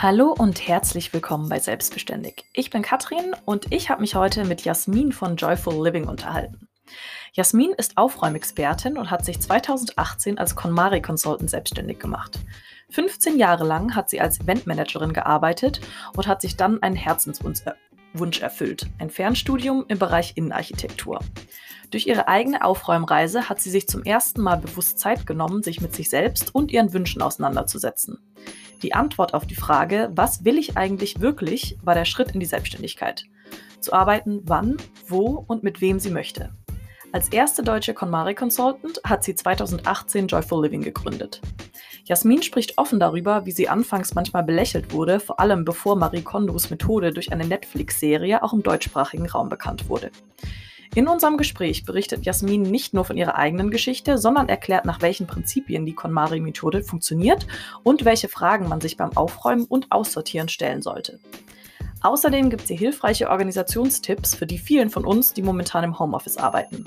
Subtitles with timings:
[0.00, 2.44] Hallo und herzlich willkommen bei Selbstbeständig.
[2.52, 6.68] Ich bin Katrin und ich habe mich heute mit Jasmin von Joyful Living unterhalten.
[7.32, 12.38] Jasmin ist Aufräumexpertin und hat sich 2018 als KonMari Consultant selbstständig gemacht.
[12.90, 15.80] 15 Jahre lang hat sie als Eventmanagerin gearbeitet
[16.14, 17.58] und hat sich dann einen Herzenswunsch
[18.40, 21.20] erfüllt, ein Fernstudium im Bereich Innenarchitektur.
[21.90, 25.94] Durch ihre eigene Aufräumreise hat sie sich zum ersten Mal bewusst Zeit genommen, sich mit
[25.94, 28.18] sich selbst und ihren Wünschen auseinanderzusetzen.
[28.82, 32.46] Die Antwort auf die Frage, was will ich eigentlich wirklich, war der Schritt in die
[32.46, 33.24] Selbstständigkeit.
[33.80, 36.52] Zu arbeiten, wann, wo und mit wem sie möchte.
[37.10, 41.40] Als erste deutsche KonMari Consultant hat sie 2018 Joyful Living gegründet.
[42.04, 46.68] Jasmin spricht offen darüber, wie sie anfangs manchmal belächelt wurde, vor allem bevor Marie Kondos
[46.68, 50.10] Methode durch eine Netflix-Serie auch im deutschsprachigen Raum bekannt wurde.
[50.94, 55.26] In unserem Gespräch berichtet Jasmin nicht nur von ihrer eigenen Geschichte, sondern erklärt, nach welchen
[55.26, 57.46] Prinzipien die KonMari-Methode funktioniert
[57.84, 61.20] und welche Fragen man sich beim Aufräumen und Aussortieren stellen sollte.
[62.02, 66.84] Außerdem gibt sie hilfreiche Organisationstipps für die vielen von uns, die momentan im Homeoffice arbeiten.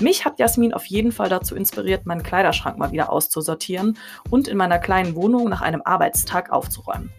[0.00, 3.98] Mich hat Jasmin auf jeden Fall dazu inspiriert, meinen Kleiderschrank mal wieder auszusortieren
[4.30, 7.10] und in meiner kleinen Wohnung nach einem Arbeitstag aufzuräumen.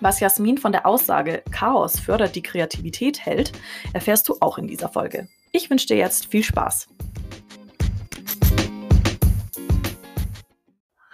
[0.00, 3.52] Was Jasmin von der Aussage Chaos fördert die Kreativität hält,
[3.92, 5.28] erfährst du auch in dieser Folge.
[5.52, 6.88] Ich wünsche dir jetzt viel Spaß.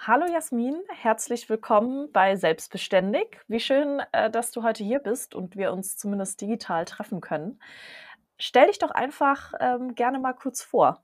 [0.07, 3.39] Hallo Jasmin, herzlich willkommen bei Selbstbeständig.
[3.47, 7.59] Wie schön, äh, dass du heute hier bist und wir uns zumindest digital treffen können.
[8.37, 11.03] Stell dich doch einfach ähm, gerne mal kurz vor.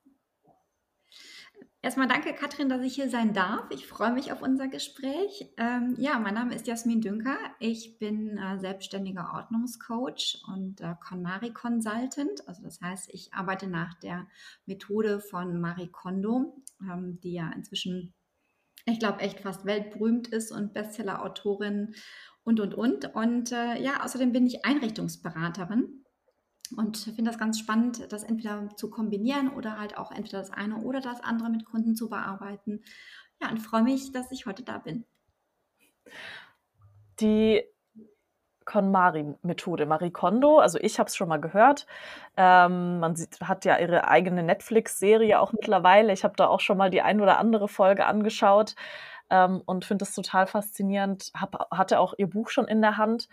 [1.82, 3.72] Erstmal danke, Katrin, dass ich hier sein darf.
[3.72, 5.52] Ich freue mich auf unser Gespräch.
[5.58, 7.40] Ähm, ja, mein Name ist Jasmin Dünker.
[7.58, 12.48] Ich bin äh, selbstständiger Ordnungscoach und äh, KonMari Consultant.
[12.48, 14.28] Also das heißt, ich arbeite nach der
[14.68, 18.14] Methode von Marie Kondo, ähm, die ja inzwischen,
[18.86, 21.96] ich glaube, echt fast weltberühmt ist und Bestseller-Autorin
[22.44, 23.16] und, und, und.
[23.16, 26.06] Und äh, ja, außerdem bin ich Einrichtungsberaterin
[26.78, 30.78] und finde das ganz spannend, das entweder zu kombinieren oder halt auch entweder das eine
[30.78, 32.84] oder das andere mit Kunden zu bearbeiten.
[33.42, 35.06] Ja, und freue mich, dass ich heute da bin.
[37.19, 37.63] Die
[38.66, 41.86] KonMari-Methode, Marie Kondo, also ich habe es schon mal gehört.
[42.38, 46.14] Ähm, man sieht, hat ja ihre eigene Netflix-Serie auch mittlerweile.
[46.14, 48.76] Ich habe da auch schon mal die ein oder andere Folge angeschaut
[49.30, 51.32] ähm, und finde es total faszinierend.
[51.36, 53.28] Hab, hatte auch ihr Buch schon in der Hand.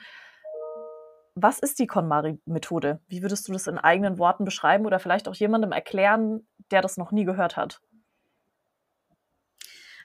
[1.34, 3.00] Was ist die KonMari-Methode?
[3.06, 6.96] Wie würdest du das in eigenen Worten beschreiben oder vielleicht auch jemandem erklären, der das
[6.96, 7.80] noch nie gehört hat?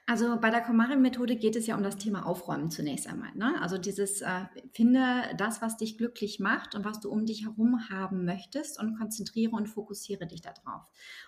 [0.05, 3.33] Also bei der KonMari-Methode geht es ja um das Thema Aufräumen zunächst einmal.
[3.35, 3.55] Ne?
[3.61, 7.89] Also dieses äh, finde das, was dich glücklich macht und was du um dich herum
[7.89, 10.81] haben möchtest und konzentriere und fokussiere dich darauf.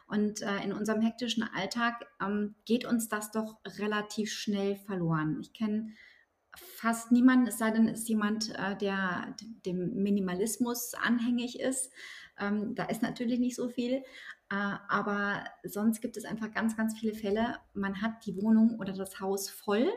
[0.08, 5.38] Und äh, in unserem hektischen Alltag ähm, geht uns das doch relativ schnell verloren.
[5.40, 5.94] Ich kenne
[6.58, 9.36] fast niemand, es sei denn, ist jemand, äh, der
[9.66, 11.92] dem Minimalismus anhängig ist.
[12.38, 14.04] Ähm, da ist natürlich nicht so viel.
[14.50, 14.56] Äh,
[14.90, 17.58] aber sonst gibt es einfach ganz, ganz viele Fälle.
[17.74, 19.90] Man hat die Wohnung oder das Haus voll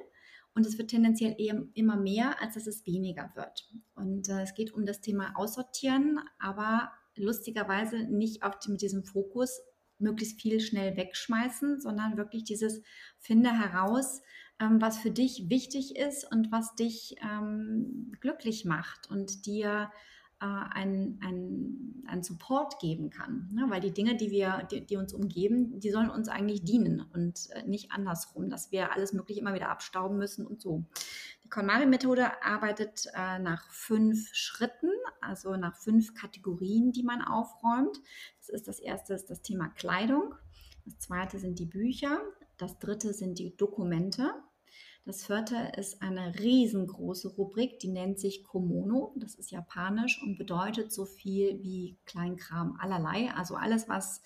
[0.55, 3.69] und es wird tendenziell eher immer mehr, als dass es weniger wird.
[3.95, 9.61] Und äh, es geht um das Thema Aussortieren, aber lustigerweise nicht auf, mit diesem Fokus
[9.99, 12.83] möglichst viel schnell wegschmeißen, sondern wirklich dieses
[13.19, 14.23] Finde heraus,
[14.61, 19.91] ähm, was für dich wichtig ist und was dich ähm, glücklich macht und dir
[20.41, 23.49] äh, einen ein Support geben kann.
[23.53, 23.67] Ne?
[23.69, 27.51] Weil die Dinge, die, wir, die, die, uns umgeben, die sollen uns eigentlich dienen und
[27.51, 30.85] äh, nicht andersrum, dass wir alles Mögliche immer wieder abstauben müssen und so.
[31.45, 34.91] Die KonMari-Methode arbeitet äh, nach fünf Schritten,
[35.21, 37.99] also nach fünf Kategorien, die man aufräumt.
[38.39, 40.35] Das ist das erste ist das Thema Kleidung.
[40.85, 42.21] Das zweite sind die Bücher.
[42.57, 44.33] Das dritte sind die Dokumente.
[45.09, 49.15] Das vierte ist eine riesengroße Rubrik, die nennt sich Komono.
[49.17, 53.31] Das ist japanisch und bedeutet so viel wie Kleinkram allerlei.
[53.35, 54.21] Also alles, was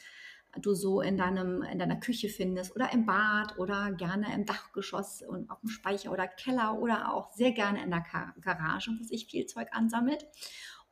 [0.61, 5.23] du so in, deinem, in deiner Küche findest oder im Bad oder gerne im Dachgeschoss
[5.23, 8.03] und auf dem Speicher oder Keller oder auch sehr gerne in der
[8.41, 10.27] Garage, wo sich viel Zeug ansammelt.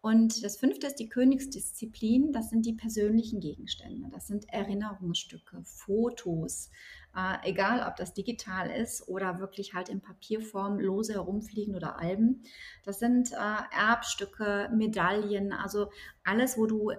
[0.03, 2.32] Und das fünfte ist die Königsdisziplin.
[2.32, 4.09] Das sind die persönlichen Gegenstände.
[4.12, 6.70] Das sind Erinnerungsstücke, Fotos,
[7.17, 12.43] äh, egal ob das digital ist oder wirklich halt in Papierform lose herumfliegen oder Alben.
[12.85, 15.91] Das sind äh, Erbstücke, Medaillen, also
[16.25, 16.97] alles, wo du äh,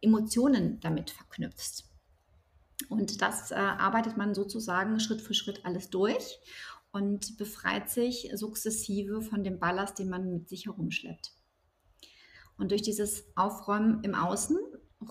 [0.00, 1.84] Emotionen damit verknüpfst.
[2.88, 6.40] Und das äh, arbeitet man sozusagen Schritt für Schritt alles durch
[6.92, 11.32] und befreit sich sukzessive von dem Ballast, den man mit sich herumschleppt.
[12.58, 14.58] Und durch dieses Aufräumen im Außen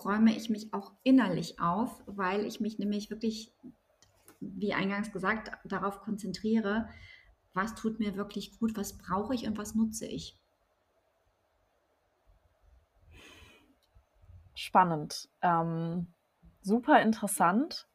[0.04, 3.52] räume ich mich auch innerlich auf, weil ich mich nämlich wirklich
[4.42, 6.88] wie eingangs gesagt, darauf konzentriere,
[7.54, 10.36] was tut mir wirklich gut, was brauche ich und was nutze ich.
[14.54, 15.28] Spannend.
[15.42, 16.06] Ähm,
[16.62, 17.86] super interessant.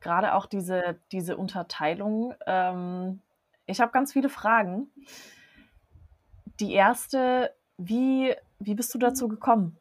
[0.00, 2.34] Gerade auch diese, diese Unterteilung.
[2.46, 3.20] Ähm,
[3.66, 4.90] ich habe ganz viele Fragen.
[6.60, 9.78] Die erste, wie, wie bist du dazu gekommen?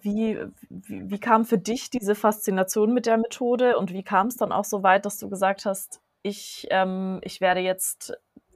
[0.00, 4.36] Wie, wie, wie kam für dich diese Faszination mit der Methode und wie kam es
[4.36, 8.12] dann auch so weit, dass du gesagt hast, ich, ähm, ich werde jetzt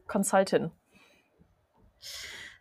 [0.06, 0.72] Consultant?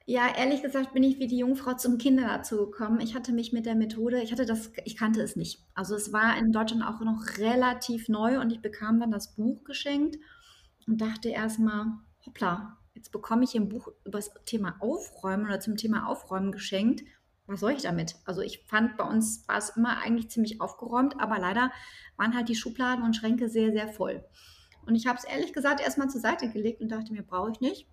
[0.06, 3.00] Ja, ehrlich gesagt bin ich wie die Jungfrau zum Kinder dazu gekommen.
[3.00, 5.64] Ich hatte mich mit der Methode, ich hatte das, ich kannte es nicht.
[5.74, 9.64] Also es war in Deutschland auch noch relativ neu und ich bekam dann das Buch
[9.64, 10.18] geschenkt
[10.88, 11.86] und dachte erstmal,
[12.26, 17.04] hoppla, jetzt bekomme ich ein Buch über das Thema Aufräumen oder zum Thema Aufräumen geschenkt.
[17.52, 18.16] Was soll ich damit?
[18.24, 21.72] Also ich fand, bei uns war es immer eigentlich ziemlich aufgeräumt, aber leider
[22.16, 24.24] waren halt die Schubladen und Schränke sehr, sehr voll.
[24.86, 27.60] Und ich habe es ehrlich gesagt erstmal zur Seite gelegt und dachte mir, brauche ich
[27.60, 27.88] nicht.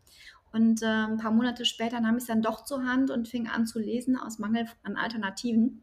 [0.52, 3.48] Und äh, ein paar Monate später nahm ich es dann doch zur Hand und fing
[3.48, 5.82] an zu lesen aus Mangel an Alternativen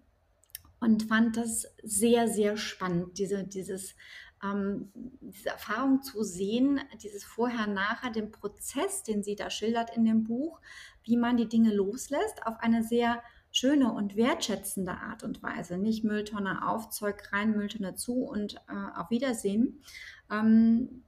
[0.80, 3.94] und fand das sehr, sehr spannend, diese, dieses,
[4.42, 4.90] ähm,
[5.20, 10.62] diese Erfahrung zu sehen, dieses Vorher-Nachher, den Prozess, den sie da schildert in dem Buch,
[11.04, 13.22] wie man die Dinge loslässt, auf eine sehr
[13.56, 15.78] schöne und wertschätzende Art und Weise.
[15.78, 19.82] Nicht Mülltonne auf, Zeug rein, Mülltonne zu und äh, auf Wiedersehen.
[20.30, 21.04] Ähm,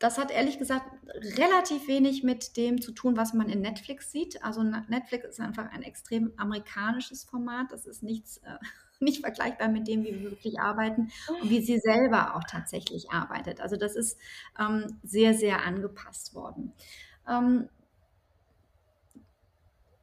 [0.00, 0.84] das hat ehrlich gesagt
[1.38, 4.42] relativ wenig mit dem zu tun, was man in Netflix sieht.
[4.42, 7.70] Also Netflix ist einfach ein extrem amerikanisches Format.
[7.70, 8.58] Das ist nichts, äh,
[8.98, 13.60] nicht vergleichbar mit dem, wie wir wirklich arbeiten und wie sie selber auch tatsächlich arbeitet.
[13.60, 14.18] Also das ist
[14.58, 16.72] ähm, sehr, sehr angepasst worden.
[17.28, 17.68] Ähm,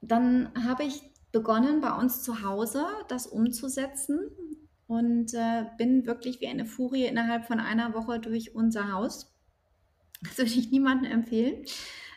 [0.01, 4.19] dann habe ich begonnen, bei uns zu Hause das umzusetzen
[4.87, 9.35] und äh, bin wirklich wie eine Furie innerhalb von einer Woche durch unser Haus
[10.21, 11.65] das würde ich niemandem empfehlen,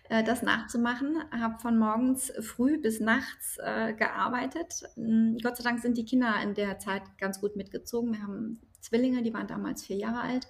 [0.08, 1.18] äh, das nachzumachen.
[1.30, 4.82] Habe von morgens früh bis nachts äh, gearbeitet.
[4.94, 8.12] Hm, Gott sei Dank sind die Kinder in der Zeit ganz gut mitgezogen.
[8.12, 10.48] Wir haben Zwillinge, die waren damals vier Jahre alt.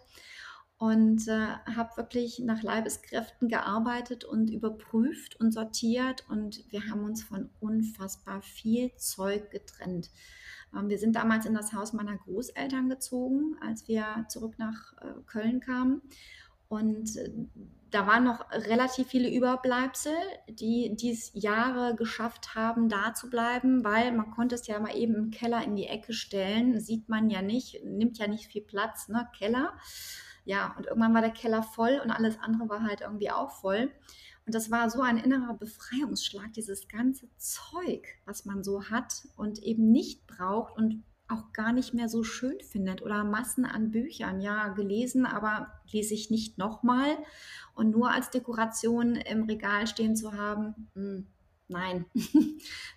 [0.82, 1.46] Und äh,
[1.76, 6.24] habe wirklich nach Leibeskräften gearbeitet und überprüft und sortiert.
[6.28, 10.10] Und wir haben uns von unfassbar viel Zeug getrennt.
[10.76, 15.20] Ähm, wir sind damals in das Haus meiner Großeltern gezogen, als wir zurück nach äh,
[15.24, 16.02] Köln kamen.
[16.66, 17.30] Und äh,
[17.92, 20.16] da waren noch relativ viele Überbleibsel,
[20.48, 25.14] die dies Jahre geschafft haben, da zu bleiben, weil man konnte es ja mal eben
[25.14, 29.06] im Keller in die Ecke stellen, sieht man ja nicht, nimmt ja nicht viel Platz,
[29.06, 29.74] ne, Keller.
[30.44, 33.90] Ja, und irgendwann war der Keller voll und alles andere war halt irgendwie auch voll.
[34.44, 39.62] Und das war so ein innerer Befreiungsschlag, dieses ganze Zeug, was man so hat und
[39.62, 44.40] eben nicht braucht und auch gar nicht mehr so schön findet oder Massen an Büchern,
[44.40, 47.16] ja, gelesen, aber lese ich nicht nochmal
[47.74, 51.26] und nur als Dekoration im Regal stehen zu haben, mh, hm,
[51.68, 52.06] nein.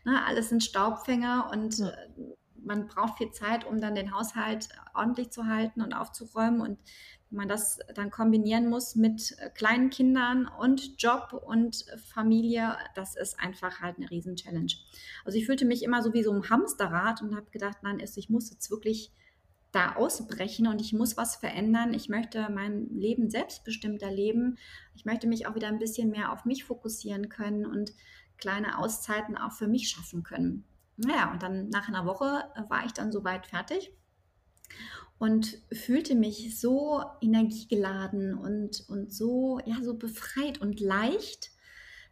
[0.04, 1.92] Na, ne, alles sind Staubfänger und äh,
[2.66, 6.80] man braucht viel Zeit, um dann den Haushalt ordentlich zu halten und aufzuräumen und
[7.30, 13.16] wenn man das dann kombinieren muss mit äh, kleinen Kindern und Job und Familie, das
[13.16, 14.72] ist einfach halt eine Riesen-Challenge.
[15.26, 18.30] Also ich fühlte mich immer so wie so ein Hamsterrad und habe gedacht, nein, ich
[18.30, 19.12] muss jetzt wirklich
[19.72, 21.94] da ausbrechen und ich muss was verändern.
[21.94, 24.58] Ich möchte mein Leben selbstbestimmter leben.
[24.96, 27.92] Ich möchte mich auch wieder ein bisschen mehr auf mich fokussieren können und
[28.38, 30.64] kleine Auszeiten auch für mich schaffen können.
[30.98, 33.92] Naja, und dann nach einer Woche war ich dann soweit fertig
[35.18, 41.52] und fühlte mich so energiegeladen und, und so, ja, so befreit und leicht,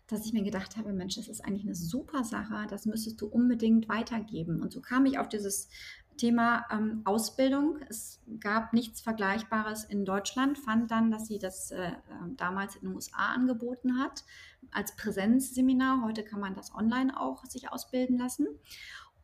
[0.07, 3.27] dass ich mir gedacht habe, Mensch, das ist eigentlich eine super Sache, das müsstest du
[3.27, 4.61] unbedingt weitergeben.
[4.61, 5.69] Und so kam ich auf dieses
[6.17, 7.79] Thema ähm, Ausbildung.
[7.89, 12.87] Es gab nichts Vergleichbares in Deutschland, fand dann, dass sie das äh, ähm, damals in
[12.87, 14.23] den USA angeboten hat
[14.71, 16.03] als Präsenzseminar.
[16.03, 18.47] Heute kann man das online auch sich ausbilden lassen.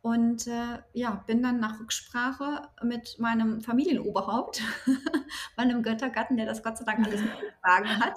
[0.01, 4.61] Und äh, ja, bin dann nach Rücksprache mit meinem Familienoberhaupt,
[5.57, 8.13] meinem Göttergatten, der das Gott sei Dank alles mitgetragen hat,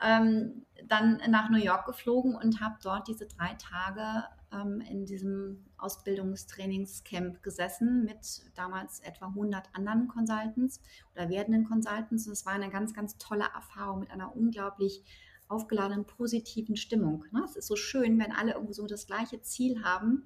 [0.00, 5.64] ähm, dann nach New York geflogen und habe dort diese drei Tage ähm, in diesem
[5.78, 10.80] Ausbildungstrainingscamp gesessen mit damals etwa 100 anderen Consultants
[11.14, 12.26] oder werdenden Consultants.
[12.26, 15.02] Und es war eine ganz, ganz tolle Erfahrung mit einer unglaublich
[15.48, 17.24] aufgeladenen positiven Stimmung.
[17.30, 17.42] Ne?
[17.44, 20.24] Es ist so schön, wenn alle irgendwo so das gleiche Ziel haben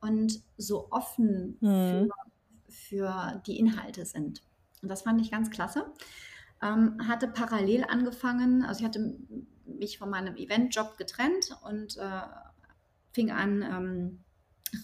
[0.00, 2.08] und so offen mhm.
[2.08, 2.10] für,
[2.68, 4.42] für, die Inhalte sind.
[4.82, 5.86] Und das fand ich ganz klasse.
[6.62, 9.16] Ähm, hatte parallel angefangen, also ich hatte
[9.64, 12.20] mich von meinem Eventjob getrennt und äh,
[13.12, 14.24] fing an, ähm,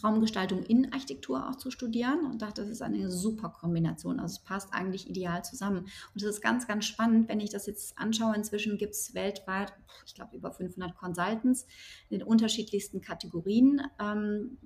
[0.03, 4.19] Raumgestaltung in Architektur auch zu studieren und dachte, das ist eine super Kombination.
[4.19, 5.87] Also es passt eigentlich ideal zusammen.
[6.15, 8.35] Und es ist ganz, ganz spannend, wenn ich das jetzt anschaue.
[8.35, 9.73] Inzwischen gibt es weltweit,
[10.05, 11.67] ich glaube, über 500 Consultants
[12.09, 14.59] in den unterschiedlichsten Kategorien, ähm,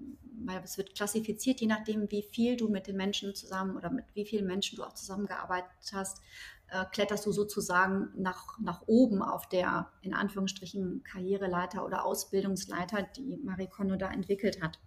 [0.43, 4.07] weil es wird klassifiziert, je nachdem, wie viel du mit den Menschen zusammen oder mit
[4.15, 6.23] wie vielen Menschen du auch zusammengearbeitet hast,
[6.71, 13.39] äh, kletterst du sozusagen nach, nach oben auf der, in Anführungsstrichen, Karriereleiter oder Ausbildungsleiter, die
[13.43, 14.79] Marie Kondo da entwickelt hat.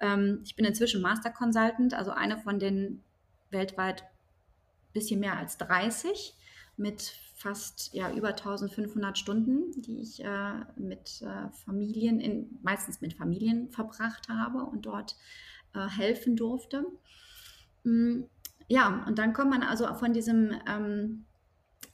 [0.00, 3.02] Ähm, ich bin inzwischen Master Consultant, also eine von den
[3.50, 4.04] weltweit
[4.92, 6.34] bisschen mehr als 30
[6.76, 7.02] mit
[7.34, 13.70] fast ja, über 1500 Stunden, die ich äh, mit äh, Familien, in, meistens mit Familien
[13.70, 15.16] verbracht habe und dort
[15.74, 16.86] äh, helfen durfte.
[17.84, 18.22] Mm,
[18.68, 21.26] ja, und dann kommt man also von diesem ähm,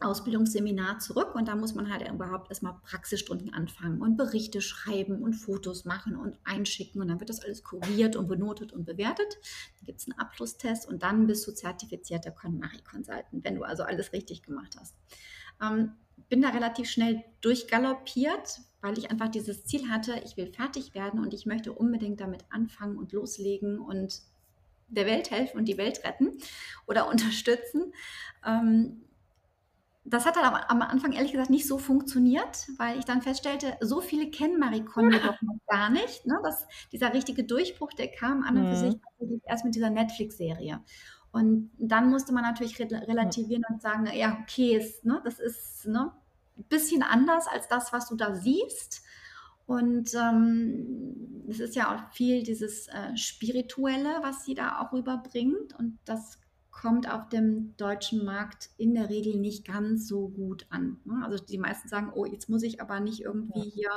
[0.01, 5.35] Ausbildungsseminar zurück und da muss man halt überhaupt erstmal Praxisstunden anfangen und Berichte schreiben und
[5.35, 9.39] Fotos machen und einschicken und dann wird das alles kuriert und benotet und bewertet.
[9.79, 13.83] Dann gibt es einen Abschlusstest und dann bist du zertifizierter KonMari Consultant, wenn du also
[13.85, 14.97] alles richtig gemacht hast.
[15.63, 15.93] Ähm,
[16.29, 21.21] bin da relativ schnell durchgaloppiert, weil ich einfach dieses Ziel hatte, ich will fertig werden
[21.21, 24.23] und ich möchte unbedingt damit anfangen und loslegen und
[24.95, 26.39] der Welt helfen und die Welt retten
[26.87, 27.93] oder unterstützen.
[28.47, 29.03] Ähm,
[30.05, 34.01] das hat dann am Anfang ehrlich gesagt nicht so funktioniert, weil ich dann feststellte, so
[34.01, 36.27] viele kennen Marie Kondo doch noch gar nicht.
[36.27, 36.41] Ne?
[36.43, 39.41] Das, dieser richtige Durchbruch, der kam an und für sich mhm.
[39.45, 40.81] erst mit dieser Netflix-Serie.
[41.31, 46.13] Und dann musste man natürlich relativieren und sagen, ja, okay, ist, ne, das ist ne,
[46.59, 49.03] ein bisschen anders als das, was du da siehst.
[49.73, 55.73] Und ähm, es ist ja auch viel dieses äh, Spirituelle, was sie da auch rüberbringt.
[55.79, 56.39] Und das
[56.71, 61.01] kommt auf dem deutschen Markt in der Regel nicht ganz so gut an.
[61.07, 61.23] Ne?
[61.25, 63.93] Also die meisten sagen, oh, jetzt muss ich aber nicht irgendwie hier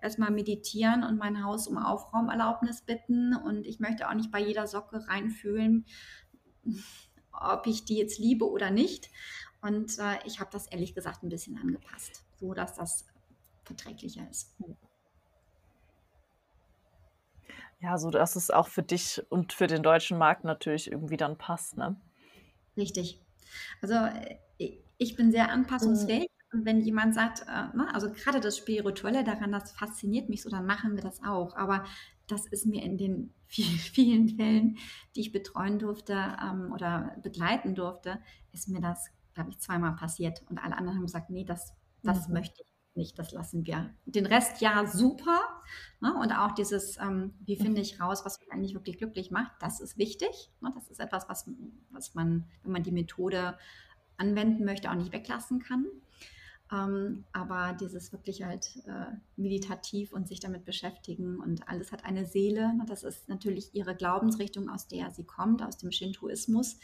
[0.00, 4.68] erstmal meditieren und mein Haus um Aufraumerlaubnis bitten und ich möchte auch nicht bei jeder
[4.68, 5.86] Socke reinfühlen,
[7.32, 9.10] ob ich die jetzt liebe oder nicht.
[9.60, 13.06] Und äh, ich habe das ehrlich gesagt ein bisschen angepasst, so dass das
[13.64, 14.54] verträglicher ist.
[17.80, 21.36] Ja, so dass es auch für dich und für den deutschen Markt natürlich irgendwie dann
[21.36, 21.96] passt, ne?
[22.76, 23.20] Richtig.
[23.82, 26.28] Also äh, ich bin sehr anpassungsfähig.
[26.28, 26.58] Mhm.
[26.58, 30.50] Und wenn jemand sagt, äh, ne, also gerade das Spirituelle daran, das fasziniert mich so,
[30.50, 31.56] dann machen wir das auch.
[31.56, 31.84] Aber
[32.28, 34.78] das ist mir in den vielen, vielen Fällen,
[35.14, 38.20] die ich betreuen durfte ähm, oder begleiten durfte,
[38.52, 40.42] ist mir das, glaube ich, zweimal passiert.
[40.48, 42.34] Und alle anderen haben gesagt, nee, das, das mhm.
[42.34, 43.94] möchte ich nicht, das lassen wir.
[44.04, 45.40] Den Rest ja super.
[46.00, 46.14] Ne?
[46.14, 49.80] Und auch dieses, ähm, wie finde ich raus, was mich eigentlich wirklich glücklich macht, das
[49.80, 50.50] ist wichtig.
[50.60, 50.70] Ne?
[50.74, 51.48] Das ist etwas, was,
[51.90, 53.58] was man, wenn man die Methode
[54.16, 55.86] anwenden möchte, auch nicht weglassen kann.
[56.72, 62.26] Ähm, aber dieses wirklich halt äh, meditativ und sich damit beschäftigen und alles hat eine
[62.26, 62.74] Seele.
[62.74, 62.84] Ne?
[62.88, 66.78] Das ist natürlich ihre Glaubensrichtung, aus der sie kommt, aus dem Shintoismus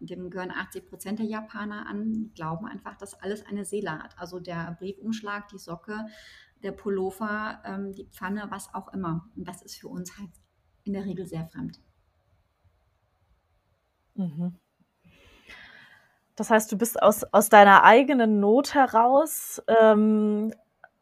[0.00, 4.18] dem gehören 80 Prozent der Japaner an, glauben einfach, dass alles eine Seele hat.
[4.18, 6.06] Also der Briefumschlag, die Socke,
[6.62, 9.28] der Pullover, ähm, die Pfanne, was auch immer.
[9.36, 10.30] Und das ist für uns halt
[10.84, 11.80] in der Regel sehr fremd.
[14.14, 14.58] Mhm.
[16.34, 20.52] Das heißt, du bist aus, aus deiner eigenen Not heraus, ähm,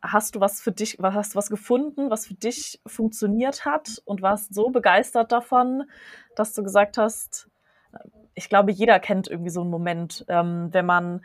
[0.02, 4.22] hast du was für dich, hast du was gefunden, was für dich funktioniert hat und
[4.22, 5.84] warst so begeistert davon,
[6.36, 7.50] dass du gesagt hast,
[8.36, 11.22] ich glaube, jeder kennt irgendwie so einen Moment, ähm, wenn man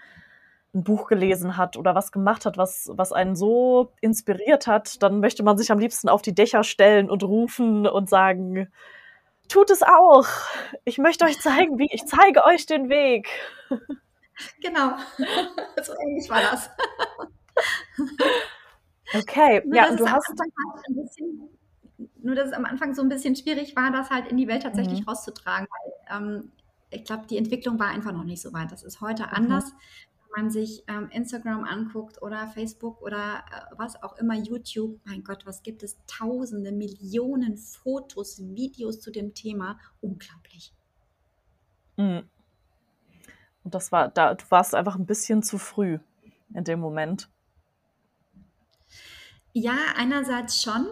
[0.74, 5.20] ein Buch gelesen hat oder was gemacht hat, was, was einen so inspiriert hat, dann
[5.20, 8.72] möchte man sich am liebsten auf die Dächer stellen und rufen und sagen,
[9.50, 10.26] tut es auch.
[10.86, 13.28] Ich möchte euch zeigen, wie ich zeige euch den Weg.
[14.62, 14.94] Genau,
[15.84, 16.70] so ähnlich war das.
[19.14, 20.28] Okay, nur, ja, und du hast.
[20.30, 20.52] Halt
[22.24, 24.64] nur, dass es am Anfang so ein bisschen schwierig war, das halt in die Welt
[24.64, 25.10] tatsächlich mhm.
[25.10, 25.68] rauszutragen.
[25.70, 26.52] Weil, ähm,
[26.92, 28.72] ich glaube, die Entwicklung war einfach noch nicht so weit.
[28.72, 29.30] Das ist heute mhm.
[29.32, 29.74] anders.
[30.34, 35.24] Wenn man sich ähm, Instagram anguckt oder Facebook oder äh, was auch immer, YouTube, mein
[35.24, 35.98] Gott, was gibt es?
[36.06, 39.80] Tausende, Millionen Fotos, Videos zu dem Thema.
[40.00, 40.74] Unglaublich.
[41.98, 42.30] Mhm.
[43.64, 46.00] Und das war, da, du warst einfach ein bisschen zu früh
[46.54, 47.30] in dem Moment.
[49.54, 50.88] Ja, einerseits schon,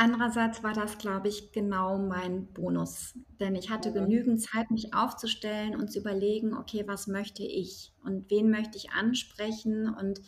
[0.00, 3.94] Andererseits war das, glaube ich, genau mein Bonus, denn ich hatte mhm.
[3.94, 8.92] genügend Zeit, mich aufzustellen und zu überlegen, okay, was möchte ich und wen möchte ich
[8.92, 10.20] ansprechen und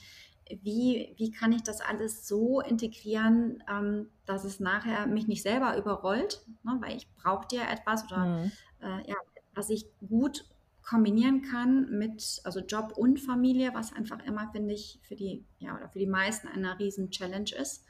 [0.63, 5.77] wie, wie kann ich das alles so integrieren, ähm, dass es nachher mich nicht selber
[5.77, 8.53] überrollt, ne, weil ich brauche ja etwas oder mhm.
[8.81, 9.17] äh, ja,
[9.55, 10.47] was ich gut
[10.83, 15.77] kombinieren kann mit also Job und Familie, was einfach immer finde ich für die ja
[15.77, 17.85] oder für die meisten eine riesen Challenge ist.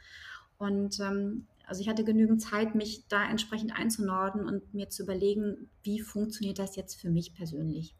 [0.59, 5.71] Und ähm, also ich hatte genügend Zeit, mich da entsprechend einzunorden und mir zu überlegen,
[5.85, 7.95] wie funktioniert das jetzt für mich persönlich.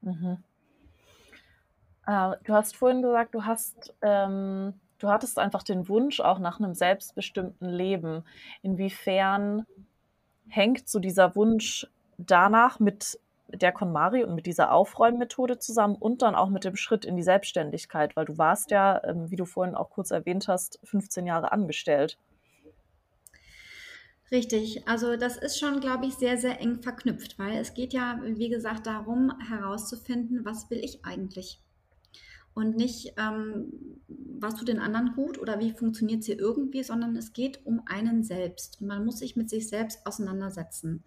[0.00, 0.42] Mhm.
[2.08, 6.58] Äh, du hast vorhin gesagt, du hast, ähm, du hattest einfach den Wunsch auch nach
[6.58, 8.24] einem selbstbestimmten Leben.
[8.62, 9.64] Inwiefern
[10.48, 11.86] hängt so dieser Wunsch
[12.18, 17.04] danach mit der KonMari und mit dieser Aufräummethode zusammen und dann auch mit dem Schritt
[17.04, 20.78] in die Selbstständigkeit, weil du warst ja, ähm, wie du vorhin auch kurz erwähnt hast,
[20.84, 22.18] 15 Jahre angestellt.
[24.30, 28.20] Richtig, also das ist schon, glaube ich, sehr, sehr eng verknüpft, weil es geht ja,
[28.24, 31.60] wie gesagt, darum herauszufinden, was will ich eigentlich?
[32.54, 33.72] Und nicht, ähm,
[34.08, 38.22] was tut den anderen gut oder wie funktioniert sie irgendwie, sondern es geht um einen
[38.22, 38.80] selbst.
[38.80, 41.04] Und man muss sich mit sich selbst auseinandersetzen.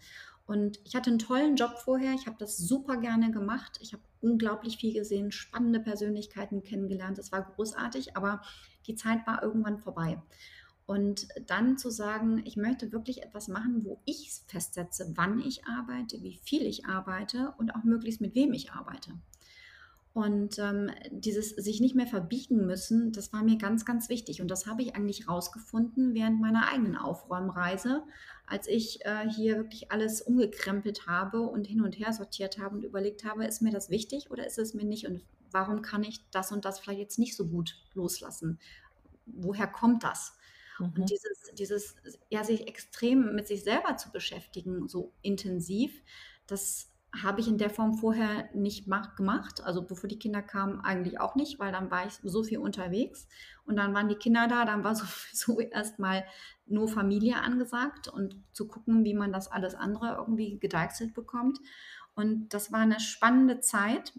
[0.48, 2.14] Und ich hatte einen tollen Job vorher.
[2.14, 3.78] Ich habe das super gerne gemacht.
[3.82, 7.18] Ich habe unglaublich viel gesehen, spannende Persönlichkeiten kennengelernt.
[7.18, 8.42] Das war großartig, aber
[8.88, 10.22] die Zeit war irgendwann vorbei.
[10.86, 16.24] Und dann zu sagen, ich möchte wirklich etwas machen, wo ich festsetze, wann ich arbeite,
[16.24, 19.12] wie viel ich arbeite und auch möglichst mit wem ich arbeite.
[20.14, 24.42] Und ähm, dieses sich nicht mehr verbiegen müssen, das war mir ganz, ganz wichtig.
[24.42, 28.04] Und das habe ich eigentlich rausgefunden während meiner eigenen Aufräumreise,
[28.48, 32.84] als ich äh, hier wirklich alles umgekrempelt habe und hin und her sortiert habe und
[32.84, 35.06] überlegt habe, ist mir das wichtig oder ist es mir nicht?
[35.06, 38.60] Und warum kann ich das und das vielleicht jetzt nicht so gut loslassen?
[39.26, 40.34] Woher kommt das?
[40.80, 40.94] Mhm.
[40.96, 41.96] Und dieses, dieses,
[42.30, 46.02] ja, sich extrem mit sich selber zu beschäftigen, so intensiv,
[46.48, 46.94] das
[47.24, 49.62] habe ich in der Form vorher nicht gemacht.
[49.64, 53.28] Also bevor die Kinder kamen, eigentlich auch nicht, weil dann war ich so viel unterwegs.
[53.66, 56.26] Und dann waren die Kinder da, dann war sowieso erstmal
[56.66, 61.60] nur Familie angesagt und zu gucken, wie man das alles andere irgendwie gedeichselt bekommt.
[62.16, 64.14] Und das war eine spannende Zeit.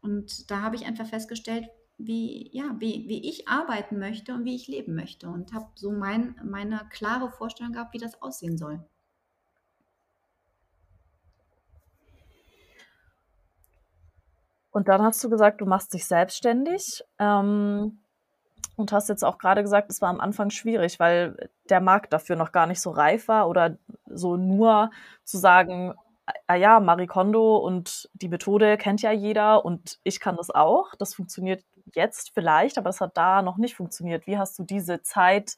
[0.00, 4.54] Und da habe ich einfach festgestellt, wie, ja, wie, wie ich arbeiten möchte und wie
[4.54, 5.28] ich leben möchte.
[5.28, 8.84] Und habe so mein, meine klare Vorstellung gehabt, wie das aussehen soll.
[14.76, 17.02] Und dann hast du gesagt, du machst dich selbstständig.
[17.18, 17.98] Ähm,
[18.76, 22.36] und hast jetzt auch gerade gesagt, es war am Anfang schwierig, weil der Markt dafür
[22.36, 24.90] noch gar nicht so reif war oder so nur
[25.24, 25.94] zu sagen,
[26.46, 30.94] ah ja, Marie Kondo und die Methode kennt ja jeder und ich kann das auch.
[30.98, 34.26] Das funktioniert jetzt vielleicht, aber es hat da noch nicht funktioniert.
[34.26, 35.56] Wie hast du diese Zeit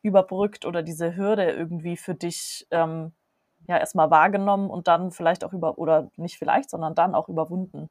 [0.00, 3.12] überbrückt oder diese Hürde irgendwie für dich ähm,
[3.68, 7.90] ja erstmal wahrgenommen und dann vielleicht auch über, oder nicht vielleicht, sondern dann auch überwunden?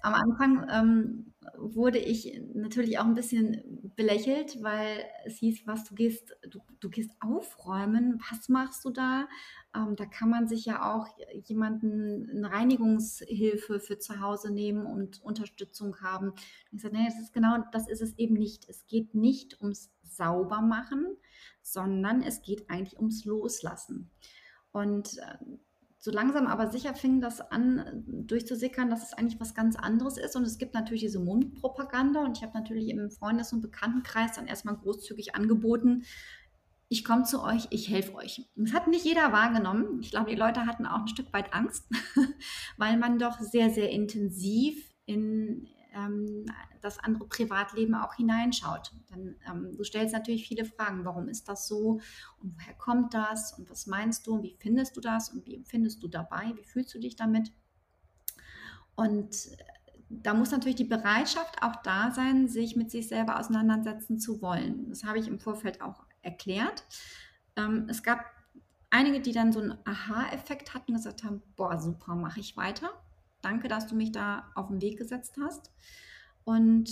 [0.00, 5.94] Am Anfang ähm, wurde ich natürlich auch ein bisschen belächelt, weil es hieß, was du
[5.94, 9.28] gehst, du, du gehst aufräumen, was machst du da?
[9.74, 11.08] Ähm, da kann man sich ja auch
[11.44, 16.30] jemanden eine Reinigungshilfe für zu Hause nehmen und Unterstützung haben.
[16.30, 16.38] Und
[16.72, 18.68] ich sagte, nee, das ist genau, das ist es eben nicht.
[18.68, 21.16] Es geht nicht ums Saubermachen,
[21.62, 24.10] sondern es geht eigentlich ums Loslassen.
[24.70, 25.38] Und äh,
[26.00, 30.36] so langsam aber sicher fing das an durchzusickern, dass es eigentlich was ganz anderes ist.
[30.36, 32.24] Und es gibt natürlich diese Mundpropaganda.
[32.24, 36.04] Und ich habe natürlich im Freundes- und Bekanntenkreis dann erstmal großzügig angeboten,
[36.90, 38.48] ich komme zu euch, ich helfe euch.
[38.56, 40.00] Das hat nicht jeder wahrgenommen.
[40.00, 41.86] Ich glaube, die Leute hatten auch ein Stück weit Angst,
[42.78, 46.46] weil man doch sehr, sehr intensiv in ähm,
[46.80, 48.92] das andere Privatleben auch hineinschaut.
[49.10, 52.00] Dann, ähm, du stellst natürlich viele Fragen, warum ist das so
[52.40, 55.54] und woher kommt das und was meinst du und wie findest du das und wie
[55.54, 57.52] empfindest du dabei, wie fühlst du dich damit?
[58.94, 59.56] Und äh,
[60.10, 64.88] da muss natürlich die Bereitschaft auch da sein, sich mit sich selber auseinandersetzen zu wollen.
[64.88, 66.84] Das habe ich im Vorfeld auch erklärt.
[67.56, 68.24] Ähm, es gab
[68.90, 72.90] einige, die dann so einen Aha-Effekt hatten und gesagt haben, boah, super, mache ich weiter.
[73.48, 75.72] Danke, dass du mich da auf den Weg gesetzt hast.
[76.44, 76.90] Und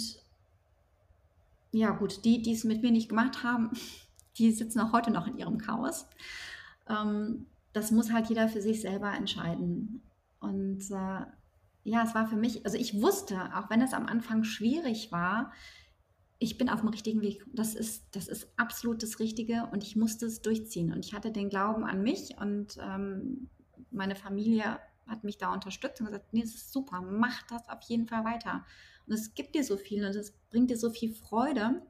[1.71, 3.73] ja, gut, die, die es mit mir nicht gemacht haben,
[4.39, 6.07] die sitzen auch heute noch in ihrem Chaos.
[6.89, 10.01] Ähm, das muss halt jeder für sich selber entscheiden.
[10.41, 11.27] Und äh,
[11.85, 15.53] ja, es war für mich, also ich wusste, auch wenn es am Anfang schwierig war,
[16.39, 17.45] ich bin auf dem richtigen Weg.
[17.53, 20.91] Das ist, das ist absolut das Richtige und ich musste es durchziehen.
[20.91, 23.51] Und ich hatte den Glauben an mich und ähm,
[23.91, 27.83] meine Familie hat mich da unterstützt und gesagt, nee, das ist super, mach das auf
[27.83, 28.65] jeden Fall weiter.
[29.07, 31.83] Und es gibt dir so viel und es bringt dir so viel Freude,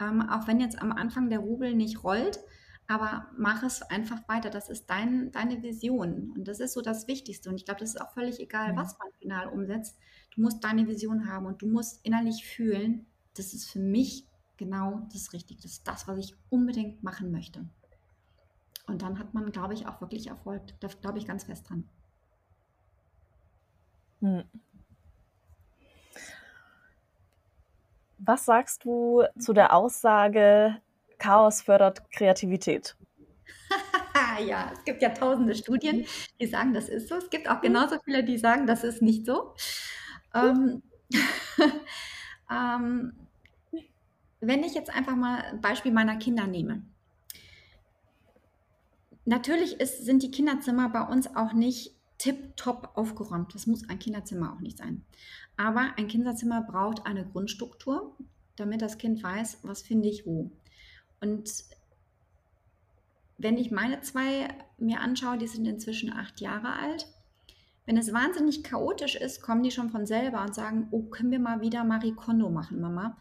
[0.00, 2.40] ähm, auch wenn jetzt am Anfang der Rubel nicht rollt,
[2.88, 4.50] aber mach es einfach weiter.
[4.50, 7.48] Das ist dein, deine Vision und das ist so das Wichtigste.
[7.48, 8.76] Und ich glaube, das ist auch völlig egal, mhm.
[8.76, 9.96] was man final umsetzt.
[10.34, 15.08] Du musst deine Vision haben und du musst innerlich fühlen, das ist für mich genau
[15.12, 15.62] das Richtige.
[15.62, 17.64] Das ist das, was ich unbedingt machen möchte.
[18.86, 20.62] Und dann hat man, glaube ich, auch wirklich Erfolg.
[20.80, 21.88] Da glaube ich ganz fest dran.
[24.22, 24.44] Hm.
[28.18, 30.80] Was sagst du zu der Aussage,
[31.22, 32.96] Chaos fördert Kreativität.
[34.44, 36.04] ja, es gibt ja tausende Studien,
[36.40, 37.14] die sagen, das ist so.
[37.14, 39.54] Es gibt auch genauso viele, die sagen, das ist nicht so.
[40.34, 40.82] Ähm,
[42.50, 43.12] ähm,
[44.40, 46.82] wenn ich jetzt einfach mal ein Beispiel meiner Kinder nehme.
[49.24, 53.52] Natürlich ist, sind die Kinderzimmer bei uns auch nicht tipptopp aufgeräumt.
[53.52, 55.04] Das muss ein Kinderzimmer auch nicht sein.
[55.56, 58.16] Aber ein Kinderzimmer braucht eine Grundstruktur,
[58.54, 60.52] damit das Kind weiß, was finde ich wo.
[61.20, 61.64] Und
[63.38, 67.08] wenn ich meine zwei mir anschaue, die sind inzwischen acht Jahre alt.
[67.86, 71.40] Wenn es wahnsinnig chaotisch ist, kommen die schon von selber und sagen, oh, können wir
[71.40, 73.16] mal wieder Marie Kondo machen, Mama?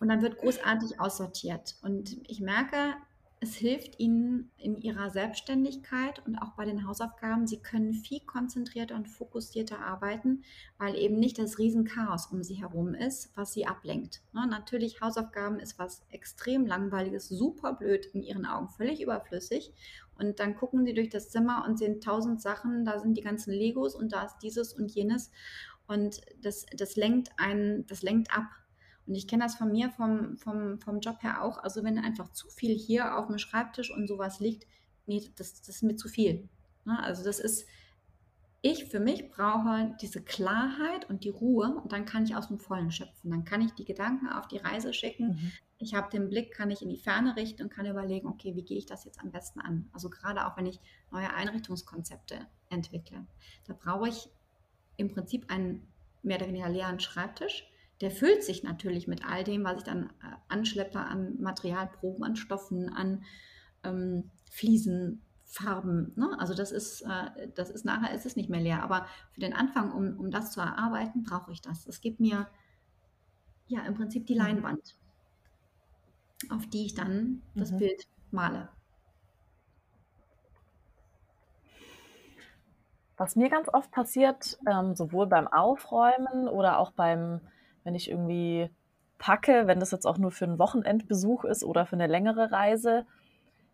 [0.00, 1.76] Und dann wird großartig aussortiert.
[1.82, 2.96] Und ich merke,
[3.42, 7.46] es hilft ihnen in ihrer Selbstständigkeit und auch bei den Hausaufgaben.
[7.46, 10.42] Sie können viel konzentrierter und fokussierter arbeiten,
[10.76, 14.22] weil eben nicht das Riesenchaos um sie herum ist, was sie ablenkt.
[14.34, 14.46] Ne?
[14.46, 19.72] Natürlich, Hausaufgaben ist was extrem langweiliges, super blöd, in ihren Augen völlig überflüssig.
[20.18, 23.52] Und dann gucken sie durch das Zimmer und sehen tausend Sachen, da sind die ganzen
[23.54, 25.30] Legos und da ist dieses und jenes.
[25.86, 28.50] Und das, das lenkt einen, das lenkt ab.
[29.10, 31.58] Und ich kenne das von mir vom, vom, vom Job her auch.
[31.58, 34.68] Also wenn einfach zu viel hier auf dem Schreibtisch und sowas liegt,
[35.06, 36.48] nee, das, das ist mir zu viel.
[36.84, 36.96] Ne?
[37.02, 37.66] Also das ist,
[38.62, 42.60] ich für mich brauche diese Klarheit und die Ruhe und dann kann ich aus dem
[42.60, 43.32] Vollen schöpfen.
[43.32, 45.30] Dann kann ich die Gedanken auf die Reise schicken.
[45.30, 45.52] Mhm.
[45.78, 48.62] Ich habe den Blick, kann ich in die Ferne richten und kann überlegen, okay, wie
[48.62, 49.90] gehe ich das jetzt am besten an?
[49.92, 50.78] Also gerade auch wenn ich
[51.10, 53.26] neue Einrichtungskonzepte entwickle.
[53.66, 54.28] Da brauche ich
[54.98, 55.88] im Prinzip einen
[56.22, 57.66] mehr oder weniger leeren Schreibtisch
[58.00, 62.36] der füllt sich natürlich mit all dem, was ich dann äh, anschleppe an Materialproben, an
[62.36, 63.24] Stoffen, an
[63.84, 66.12] ähm, Fliesen, Farben.
[66.16, 66.36] Ne?
[66.38, 68.82] Also das ist, äh, das ist nachher ist es nicht mehr leer.
[68.82, 71.86] Aber für den Anfang, um, um das zu erarbeiten, brauche ich das.
[71.86, 72.48] Es gibt mir
[73.66, 74.40] ja im Prinzip die mhm.
[74.40, 74.96] Leinwand,
[76.50, 77.78] auf die ich dann das mhm.
[77.78, 78.68] Bild male.
[83.16, 87.40] Was mir ganz oft passiert, ähm, sowohl beim Aufräumen oder auch beim
[87.90, 88.70] wenn ich irgendwie
[89.18, 93.04] packe, wenn das jetzt auch nur für einen Wochenendbesuch ist oder für eine längere Reise,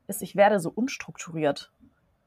[0.07, 1.71] ist, ich werde so unstrukturiert.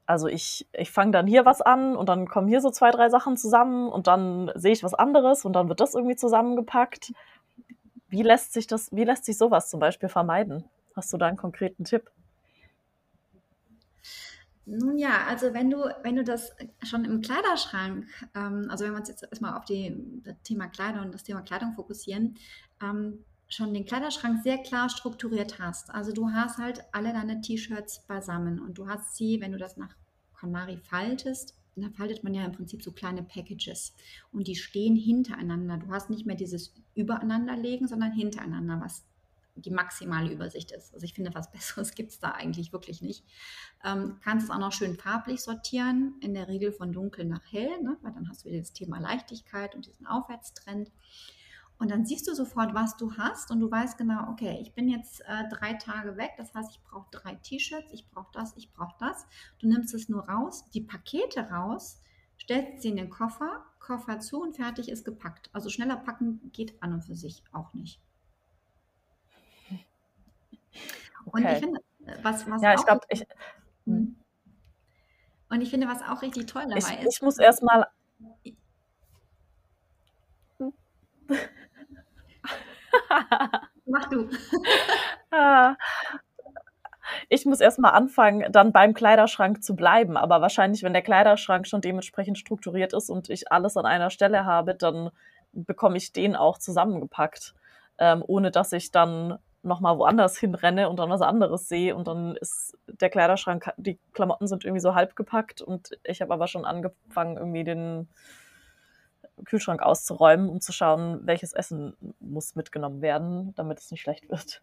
[0.06, 3.08] Also ich, ich fange dann hier was an und dann kommen hier so zwei, drei
[3.08, 7.12] Sachen zusammen und dann sehe ich was anderes und dann wird das irgendwie zusammengepackt.
[8.08, 10.68] Wie lässt sich das, wie lässt sich sowas zum Beispiel vermeiden?
[10.94, 12.08] Hast du da einen konkreten Tipp?
[14.70, 16.52] Nun ja, also wenn du, wenn du das
[16.84, 18.06] schon im Kleiderschrank,
[18.36, 21.42] ähm, also wenn wir uns jetzt erstmal auf die, das Thema Kleider und das Thema
[21.42, 22.36] Kleidung fokussieren,
[22.80, 25.90] ähm, schon den Kleiderschrank sehr klar strukturiert hast.
[25.90, 29.76] Also du hast halt alle deine T-Shirts beisammen und du hast sie, wenn du das
[29.76, 29.96] nach
[30.34, 33.94] KonMari faltest, da faltet man ja im Prinzip so kleine Packages
[34.32, 35.78] und die stehen hintereinander.
[35.78, 39.04] Du hast nicht mehr dieses Übereinanderlegen, sondern hintereinander, was
[39.60, 40.92] die maximale Übersicht ist.
[40.94, 43.24] Also ich finde, was Besseres gibt es da eigentlich wirklich nicht.
[43.84, 47.80] Ähm, kannst es auch noch schön farblich sortieren, in der Regel von dunkel nach hell,
[47.82, 47.96] ne?
[48.02, 50.90] weil dann hast du wieder das Thema Leichtigkeit und diesen Aufwärtstrend.
[51.78, 54.86] Und dann siehst du sofort, was du hast und du weißt genau, okay, ich bin
[54.86, 58.70] jetzt äh, drei Tage weg, das heißt, ich brauche drei T-Shirts, ich brauche das, ich
[58.74, 59.26] brauche das.
[59.58, 62.02] Du nimmst es nur raus, die Pakete raus,
[62.38, 65.48] stellst sie in den Koffer, Koffer zu und fertig ist gepackt.
[65.54, 67.98] Also schneller packen geht an und für sich auch nicht.
[71.32, 73.20] Und ich finde, äh, was, was Ja, ich glaube, ich.
[73.86, 73.94] Hm.
[73.94, 74.16] Hm.
[75.50, 77.16] Und ich finde, was auch richtig toll dabei Ich, ist.
[77.16, 77.86] ich muss erstmal.
[83.86, 84.28] Mach du.
[85.32, 85.76] Ah.
[87.28, 90.16] ich muss erstmal anfangen, dann beim Kleiderschrank zu bleiben.
[90.16, 94.44] Aber wahrscheinlich, wenn der Kleiderschrank schon dementsprechend strukturiert ist und ich alles an einer Stelle
[94.44, 95.10] habe, dann
[95.52, 97.54] bekomme ich den auch zusammengepackt,
[97.98, 102.36] ähm, ohne dass ich dann nochmal woanders hinrenne und dann was anderes sehe und dann
[102.36, 106.64] ist der Kleiderschrank, die Klamotten sind irgendwie so halb gepackt und ich habe aber schon
[106.64, 108.08] angefangen, irgendwie den
[109.44, 114.62] Kühlschrank auszuräumen, um zu schauen, welches Essen muss mitgenommen werden, damit es nicht schlecht wird.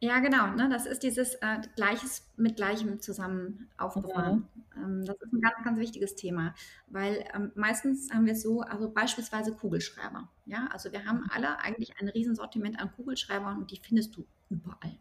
[0.00, 0.48] Ja, genau.
[0.48, 0.68] Ne?
[0.68, 4.46] Das ist dieses äh, Gleiches mit Gleichem zusammen aufbewahren.
[4.74, 4.84] Mhm.
[4.84, 6.54] Ähm, das ist ein ganz, ganz wichtiges Thema,
[6.88, 10.28] weil ähm, meistens haben wir es so, also beispielsweise Kugelschreiber.
[10.44, 14.98] Ja, also wir haben alle eigentlich ein Riesensortiment an Kugelschreibern und die findest du überall.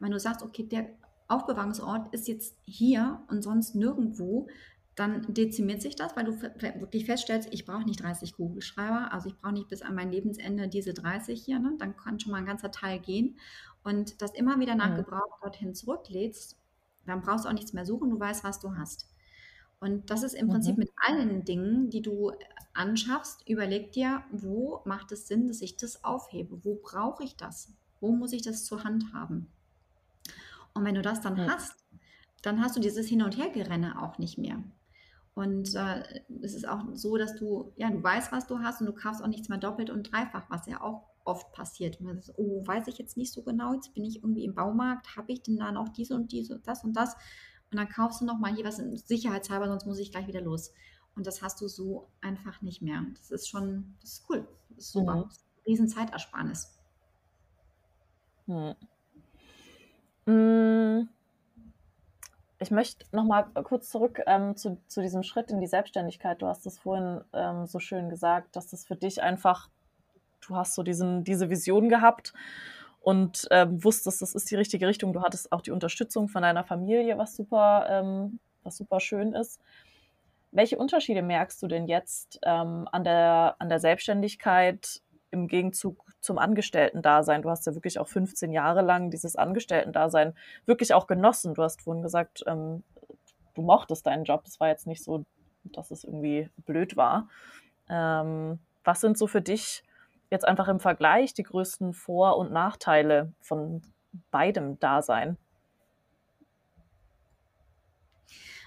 [0.00, 0.88] Wenn du sagst, okay, der
[1.28, 4.48] Aufbewahrungsort ist jetzt hier und sonst nirgendwo,
[4.94, 9.36] dann dezimiert sich das, weil du wirklich feststellst, ich brauche nicht 30 Kugelschreiber, also ich
[9.36, 11.74] brauche nicht bis an mein Lebensende diese 30 hier, ne?
[11.78, 13.36] dann kann schon mal ein ganzer Teil gehen
[13.84, 14.96] und das immer wieder nach.
[14.96, 16.58] Gebrauch dorthin zurücklädst,
[17.06, 19.08] dann brauchst du auch nichts mehr suchen, du weißt, was du hast.
[19.78, 20.52] Und das ist im mhm.
[20.52, 22.32] Prinzip mit allen Dingen, die du
[22.72, 26.64] anschaffst, überleg dir, wo macht es Sinn, dass ich das aufhebe?
[26.64, 27.72] Wo brauche ich das?
[28.00, 29.46] Wo muss ich das zur Hand haben?
[30.72, 31.48] Und wenn du das dann Ja.
[31.48, 31.84] hast,
[32.42, 34.62] dann hast du dieses Hin- und Hergerenne auch nicht mehr.
[35.34, 38.86] Und äh, es ist auch so, dass du, ja, du weißt, was du hast und
[38.86, 42.00] du kaufst auch nichts mehr doppelt und dreifach, was ja auch oft passiert.
[42.00, 45.32] Und oh, weiß ich jetzt nicht so genau, jetzt bin ich irgendwie im Baumarkt, habe
[45.32, 47.14] ich denn da noch diese und diese, das und das?
[47.70, 50.72] Und dann kaufst du nochmal hier was in sicherheitshalber, sonst muss ich gleich wieder los.
[51.16, 53.04] Und das hast du so einfach nicht mehr.
[53.16, 54.46] Das ist schon, das ist cool.
[54.70, 55.16] Das ist super.
[55.16, 55.22] Mhm.
[55.22, 56.78] Das ist riesen Zeitersparnis.
[60.26, 61.08] Hm.
[62.58, 66.40] Ich möchte noch mal kurz zurück ähm, zu, zu diesem Schritt in die Selbstständigkeit.
[66.40, 69.68] Du hast es vorhin ähm, so schön gesagt, dass das für dich einfach,
[70.46, 72.32] du hast so diesen, diese Vision gehabt
[73.00, 75.12] und ähm, wusstest, das ist die richtige Richtung.
[75.12, 79.60] Du hattest auch die Unterstützung von deiner Familie, was super, ähm, was super schön ist.
[80.52, 86.38] Welche Unterschiede merkst du denn jetzt ähm, an der, an der Selbstständigkeit im Gegenzug zum
[86.38, 87.42] Angestellten-Dasein?
[87.42, 91.54] Du hast ja wirklich auch 15 Jahre lang dieses Angestellten-Dasein wirklich auch genossen.
[91.54, 92.84] Du hast vorhin gesagt, ähm,
[93.54, 94.44] du mochtest deinen Job.
[94.46, 95.26] Es war jetzt nicht so,
[95.64, 97.28] dass es irgendwie blöd war.
[97.90, 99.82] Ähm, was sind so für dich
[100.34, 103.82] jetzt einfach im Vergleich die größten Vor- und Nachteile von
[104.30, 105.38] beidem Dasein?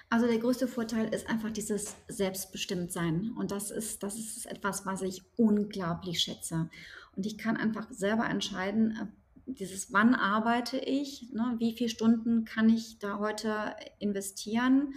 [0.10, 3.34] Also der größte Vorteil ist einfach dieses Selbstbestimmtsein.
[3.38, 6.70] Und das ist, das ist etwas, was ich unglaublich schätze.
[7.16, 12.46] Und ich kann einfach selber entscheiden, äh, dieses, wann arbeite ich, ne, wie viele Stunden
[12.46, 14.94] kann ich da heute investieren.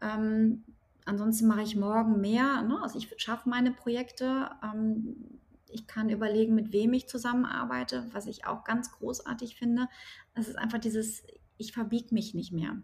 [0.00, 0.64] Ähm,
[1.04, 2.62] ansonsten mache ich morgen mehr.
[2.62, 2.80] Ne?
[2.82, 4.50] Also ich schaffe meine Projekte.
[4.62, 5.40] Ähm,
[5.72, 9.88] ich kann überlegen, mit wem ich zusammenarbeite, was ich auch ganz großartig finde.
[10.34, 11.22] Es ist einfach dieses,
[11.56, 12.76] ich verbiege mich nicht mehr.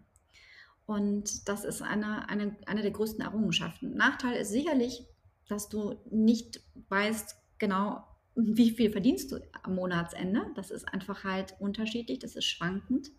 [0.85, 3.95] Und das ist eine, eine, eine der größten Errungenschaften.
[3.95, 5.05] Nachteil ist sicherlich,
[5.47, 8.03] dass du nicht weißt genau,
[8.35, 10.47] wie viel verdienst du am Monatsende.
[10.55, 13.11] Das ist einfach halt unterschiedlich, das ist schwankend.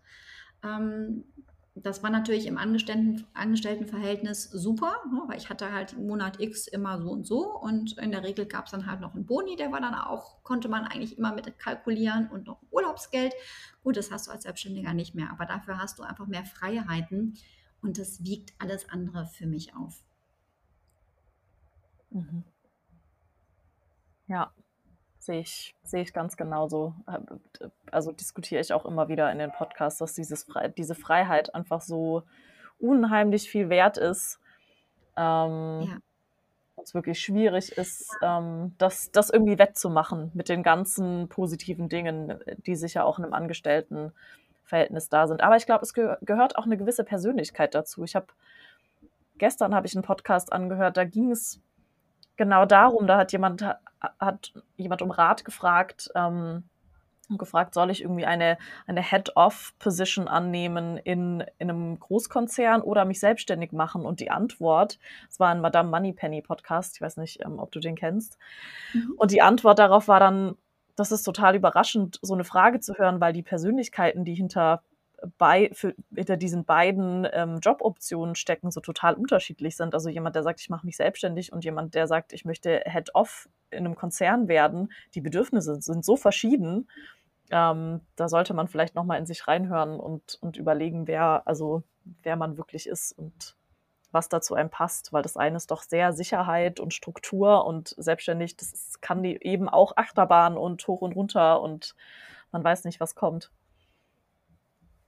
[0.63, 1.23] Ähm,
[1.75, 7.01] das war natürlich im Angestellten, Angestelltenverhältnis super, ne, weil ich hatte halt Monat X immer
[7.01, 9.71] so und so und in der Regel gab es dann halt noch einen Boni, der
[9.71, 13.33] war dann auch, konnte man eigentlich immer mit kalkulieren und noch Urlaubsgeld.
[13.83, 17.37] Gut, das hast du als Selbstständiger nicht mehr, aber dafür hast du einfach mehr Freiheiten
[17.81, 20.03] und das wiegt alles andere für mich auf.
[22.09, 22.43] Mhm.
[25.21, 26.95] Sehe ich, sehe ich ganz genauso.
[27.91, 32.23] Also diskutiere ich auch immer wieder in den Podcasts, dass dieses diese Freiheit einfach so
[32.79, 34.39] unheimlich viel wert ist.
[35.15, 35.97] Ähm, Ja.
[36.81, 42.75] es wirklich schwierig ist, ähm, das, das irgendwie wettzumachen mit den ganzen positiven Dingen, die
[42.75, 45.41] sicher auch in einem Angestelltenverhältnis da sind.
[45.43, 48.03] Aber ich glaube, es ge gehört auch eine gewisse Persönlichkeit dazu.
[48.03, 48.25] Ich habe
[49.37, 51.59] gestern habe ich einen Podcast angehört, da ging es
[52.37, 53.65] genau darum, da hat jemand,
[54.19, 56.63] hat jemand um Rat gefragt, ähm,
[57.31, 63.19] und gefragt, soll ich irgendwie eine, eine Head-Off-Position annehmen in, in einem Großkonzern oder mich
[63.19, 64.05] selbstständig machen?
[64.05, 67.79] Und die Antwort, es war ein Madame Moneypenny Podcast, ich weiß nicht, ähm, ob du
[67.79, 68.37] den kennst.
[68.93, 69.13] Mhm.
[69.17, 70.55] Und die Antwort darauf war dann,
[70.95, 74.83] das ist total überraschend, so eine Frage zu hören, weil die Persönlichkeiten, die hinter,
[75.37, 79.93] bei, für, hinter diesen beiden ähm, Joboptionen stecken, so total unterschiedlich sind.
[79.93, 83.49] Also jemand, der sagt, ich mache mich selbstständig und jemand, der sagt, ich möchte Head-Off
[83.69, 86.89] in einem Konzern werden, die Bedürfnisse sind so verschieden.
[87.51, 91.83] Ähm, da sollte man vielleicht nochmal in sich reinhören und, und überlegen, wer, also
[92.23, 93.55] wer man wirklich ist und
[94.11, 97.95] was da zu einem passt, weil das eine ist doch sehr Sicherheit und Struktur und
[97.97, 101.95] selbstständig, das kann die eben auch Achterbahn und hoch und runter und
[102.51, 103.51] man weiß nicht, was kommt.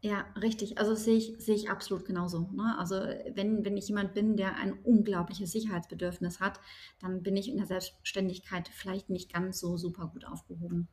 [0.05, 0.77] Ja, richtig.
[0.79, 2.49] Also das sehe ich, sehe ich absolut genauso.
[2.51, 2.77] Ne?
[2.77, 6.59] Also wenn, wenn ich jemand bin, der ein unglaubliches Sicherheitsbedürfnis hat,
[6.99, 10.89] dann bin ich in der Selbstständigkeit vielleicht nicht ganz so super gut aufgehoben.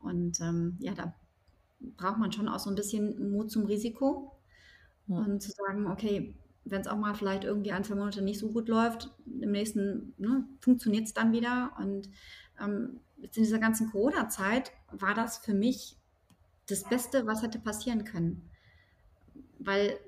[0.00, 1.14] Und ähm, ja, da
[1.80, 4.32] braucht man schon auch so ein bisschen Mut zum Risiko
[5.06, 5.18] Ja.
[5.24, 8.50] und zu sagen, okay, wenn es auch mal vielleicht irgendwie ein, zwei Monate nicht so
[8.52, 11.72] gut läuft, im nächsten ne, funktioniert es dann wieder.
[11.78, 12.10] Und
[12.60, 15.99] ähm, jetzt in dieser ganzen Corona-Zeit war das für mich
[16.70, 18.50] das Beste, was hätte passieren können.
[19.58, 19.98] Weil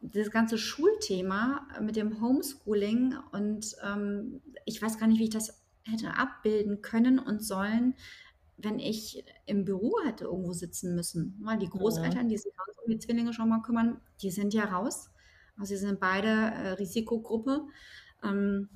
[0.00, 5.62] dieses ganze Schulthema mit dem Homeschooling und ähm, ich weiß gar nicht, wie ich das
[5.84, 7.94] hätte abbilden können und sollen,
[8.56, 11.38] wenn ich im Büro hätte irgendwo sitzen müssen.
[11.42, 11.68] Weil die.
[11.68, 12.52] Großeltern, die sich
[12.84, 15.10] um die Zwillinge schon mal kümmern, die sind ja raus.
[15.56, 17.64] Also sie sind beide äh, Risikogruppe.
[18.22, 18.68] Ähm,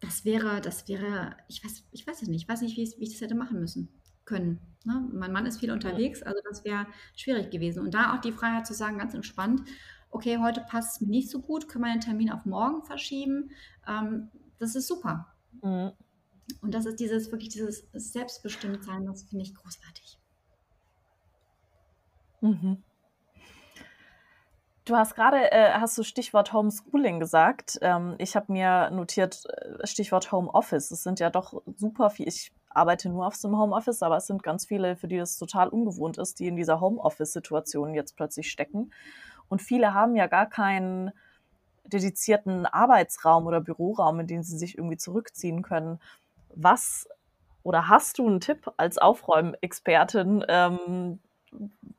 [0.00, 2.98] das wäre, das wäre, ich weiß, ich weiß es nicht, ich weiß nicht, wie, ich-
[2.98, 3.88] wie ich das hätte machen müssen
[4.24, 4.60] können.
[4.84, 5.08] Ne?
[5.12, 7.82] Mein Mann ist viel unterwegs, also das wäre schwierig gewesen.
[7.82, 9.62] Und da auch die Freiheit zu sagen, ganz entspannt,
[10.10, 13.50] okay, heute passt es mir nicht so gut, können wir den Termin auf morgen verschieben.
[13.86, 15.34] Ähm, das ist super.
[15.62, 15.92] Mhm.
[16.60, 20.18] Und das ist dieses wirklich dieses Selbstbestimmtsein, das finde ich großartig.
[22.40, 22.82] Mhm.
[24.84, 27.78] Du hast gerade, äh, hast du Stichwort Homeschooling gesagt.
[27.82, 30.90] Ähm, ich habe mir notiert, äh, Stichwort Homeoffice.
[30.90, 32.26] Es sind ja doch super viel.
[32.26, 35.38] Ich arbeite nur auf so einem Homeoffice, aber es sind ganz viele, für die das
[35.38, 38.92] total ungewohnt ist, die in dieser Homeoffice-Situation jetzt plötzlich stecken.
[39.48, 41.12] Und viele haben ja gar keinen
[41.84, 46.00] dedizierten Arbeitsraum oder Büroraum, in den sie sich irgendwie zurückziehen können.
[46.54, 47.08] Was
[47.62, 51.20] oder hast du einen Tipp als Aufräumexpertin, ähm,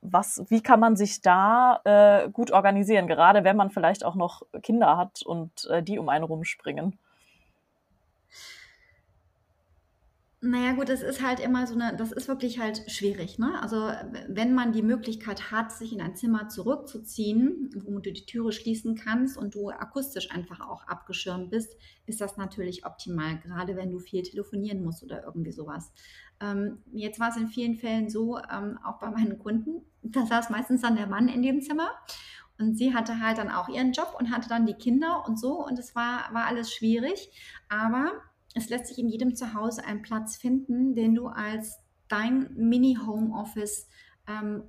[0.01, 4.41] was, wie kann man sich da äh, gut organisieren, gerade wenn man vielleicht auch noch
[4.61, 6.97] Kinder hat und äh, die um einen rumspringen?
[10.45, 13.39] Naja gut, das ist halt immer so eine, das ist wirklich halt schwierig.
[13.39, 13.61] Ne?
[13.61, 13.89] Also
[14.27, 18.95] wenn man die Möglichkeit hat, sich in ein Zimmer zurückzuziehen, wo du die Türe schließen
[18.95, 21.77] kannst und du akustisch einfach auch abgeschirmt bist,
[22.07, 25.93] ist das natürlich optimal, gerade wenn du viel telefonieren musst oder irgendwie sowas.
[26.41, 30.49] Ähm, jetzt war es in vielen Fällen so, ähm, auch bei meinen Kunden, da saß
[30.49, 31.89] meistens dann der Mann in dem Zimmer
[32.59, 35.65] und sie hatte halt dann auch ihren Job und hatte dann die Kinder und so
[35.65, 37.29] und es war, war alles schwierig,
[37.69, 38.11] aber
[38.53, 43.87] es lässt sich in jedem Zuhause einen Platz finden, den du als dein Mini-Homeoffice
[44.27, 44.63] ähm,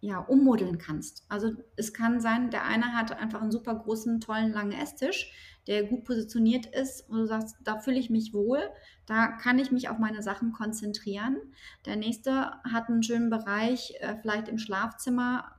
[0.00, 1.24] ja, ummodeln kannst.
[1.30, 5.32] Also es kann sein, der eine hat einfach einen super großen, tollen, langen Esstisch,
[5.66, 8.60] der gut positioniert ist und du sagst, da fühle ich mich wohl,
[9.06, 11.38] da kann ich mich auf meine Sachen konzentrieren.
[11.86, 15.54] Der nächste hat einen schönen Bereich, äh, vielleicht im Schlafzimmer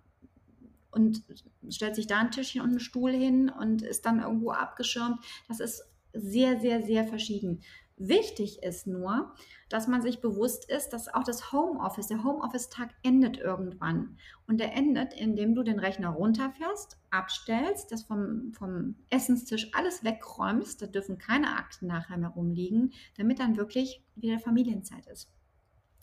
[0.91, 1.23] und
[1.69, 5.17] stellt sich da ein Tischchen und einen Stuhl hin und ist dann irgendwo abgeschirmt.
[5.47, 5.83] Das ist
[6.15, 7.61] sehr, sehr, sehr verschieden.
[7.97, 9.33] Wichtig ist nur,
[9.69, 14.17] dass man sich bewusst ist, dass auch das Homeoffice, der Homeoffice-Tag endet irgendwann.
[14.47, 20.81] Und der endet, indem du den Rechner runterfährst, abstellst, das vom, vom Essenstisch alles wegräumst,
[20.81, 25.31] da dürfen keine Akten nachher mehr rumliegen, damit dann wirklich wieder Familienzeit ist.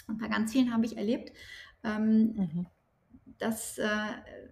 [0.09, 1.33] Und bei ganz vielen habe ich erlebt,
[1.85, 2.67] ähm, mhm.
[3.39, 3.87] dass äh,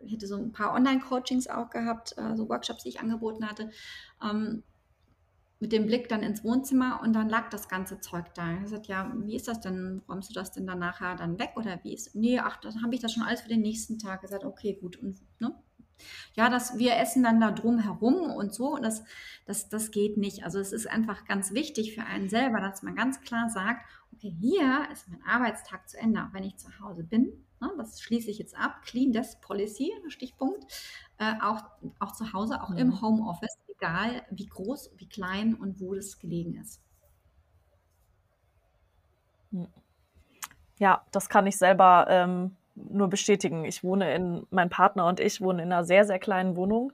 [0.05, 3.71] ich hätte so ein paar Online-Coachings auch gehabt, äh, so Workshops, die ich angeboten hatte.
[4.23, 4.63] Ähm,
[5.61, 8.51] mit dem Blick dann ins Wohnzimmer und dann lag das ganze Zeug da.
[8.51, 10.01] Er sagt, ja, wie ist das denn?
[10.09, 12.15] Räumst du das denn dann nachher dann weg oder wie ist?
[12.15, 14.23] Nee, ach, dann habe ich das schon alles für den nächsten Tag.
[14.23, 14.97] Er sagt, okay, gut.
[14.97, 15.55] Und, ne?
[16.33, 18.75] Ja, das, wir essen dann da drum herum und so.
[18.75, 19.05] Und das,
[19.45, 20.45] das, das geht nicht.
[20.45, 24.35] Also es ist einfach ganz wichtig für einen selber, dass man ganz klar sagt, okay,
[24.41, 27.45] hier ist mein Arbeitstag zu Ende, auch wenn ich zu Hause bin.
[27.61, 27.71] Ne?
[27.77, 28.81] Das schließe ich jetzt ab.
[28.83, 30.65] Clean Desk Policy, Stichpunkt.
[31.19, 31.65] Äh, auch,
[31.99, 32.77] auch zu Hause, auch ja.
[32.77, 36.81] im Homeoffice egal wie groß, wie klein und wo das gelegen ist.
[39.51, 39.69] Hm.
[40.79, 43.65] Ja, das kann ich selber ähm, nur bestätigen.
[43.65, 46.93] Ich wohne in, mein Partner und ich wohnen in einer sehr, sehr kleinen Wohnung.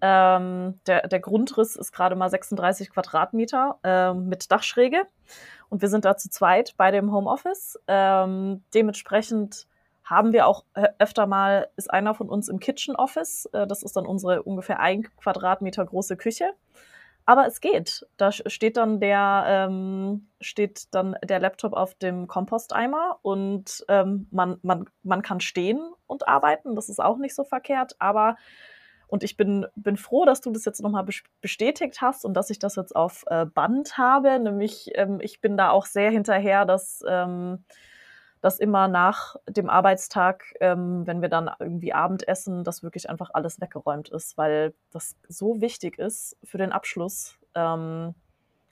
[0.00, 5.06] Ähm, der, der Grundriss ist gerade mal 36 Quadratmeter ähm, mit Dachschräge
[5.70, 7.78] und wir sind da zu zweit bei dem Homeoffice.
[7.88, 9.66] Ähm, dementsprechend
[10.06, 13.46] haben wir auch äh, öfter mal, ist einer von uns im Kitchen Office.
[13.52, 16.52] Äh, das ist dann unsere ungefähr ein Quadratmeter große Küche.
[17.28, 18.06] Aber es geht.
[18.16, 24.58] Da steht dann der, ähm, steht dann der Laptop auf dem Komposteimer und ähm, man,
[24.62, 26.76] man, man kann stehen und arbeiten.
[26.76, 27.96] Das ist auch nicht so verkehrt.
[27.98, 28.36] Aber
[29.08, 31.04] und ich bin, bin froh, dass du das jetzt nochmal
[31.40, 34.38] bestätigt hast und dass ich das jetzt auf äh, Band habe.
[34.38, 37.64] Nämlich, ähm, ich bin da auch sehr hinterher, dass ähm,
[38.40, 43.60] dass immer nach dem Arbeitstag, ähm, wenn wir dann irgendwie Abendessen, dass wirklich einfach alles
[43.60, 47.38] weggeräumt ist, weil das so wichtig ist für den Abschluss.
[47.54, 48.14] Ähm,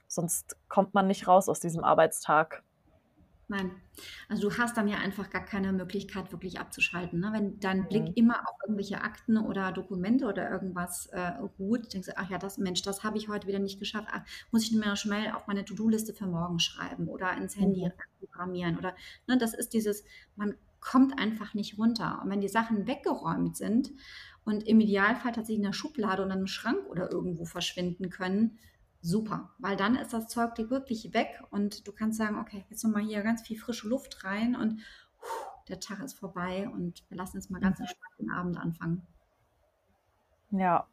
[0.07, 2.63] sonst kommt man nicht raus aus diesem Arbeitstag.
[3.47, 3.71] Nein.
[4.27, 7.19] Also du hast dann ja einfach gar keine Möglichkeit, wirklich abzuschalten.
[7.19, 7.29] Ne?
[7.31, 8.13] Wenn dein Blick mhm.
[8.15, 12.57] immer auf irgendwelche Akten oder Dokumente oder irgendwas äh, ruht, denkst du, ach ja, das
[12.57, 14.07] Mensch, das habe ich heute wieder nicht geschafft.
[14.11, 17.91] Ach, muss ich mir schnell auf meine To-Do-Liste für morgen schreiben oder ins Handy mhm.
[18.19, 18.77] programmieren.
[18.77, 18.95] Oder
[19.27, 20.03] ne, das ist dieses,
[20.35, 22.21] man kommt einfach nicht runter.
[22.23, 23.91] Und wenn die Sachen weggeräumt sind
[24.43, 28.57] und im Idealfall tatsächlich in der Schublade oder einem Schrank oder irgendwo verschwinden können,
[29.05, 33.03] super, weil dann ist das Zeug wirklich weg und du kannst sagen, okay, jetzt nochmal
[33.03, 34.81] hier ganz viel frische Luft rein und
[35.67, 37.85] der Tag ist vorbei und wir lassen jetzt mal ganz mhm.
[37.85, 39.07] entspannt den Abend anfangen.
[40.51, 40.87] Ja,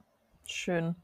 [0.44, 0.96] schön.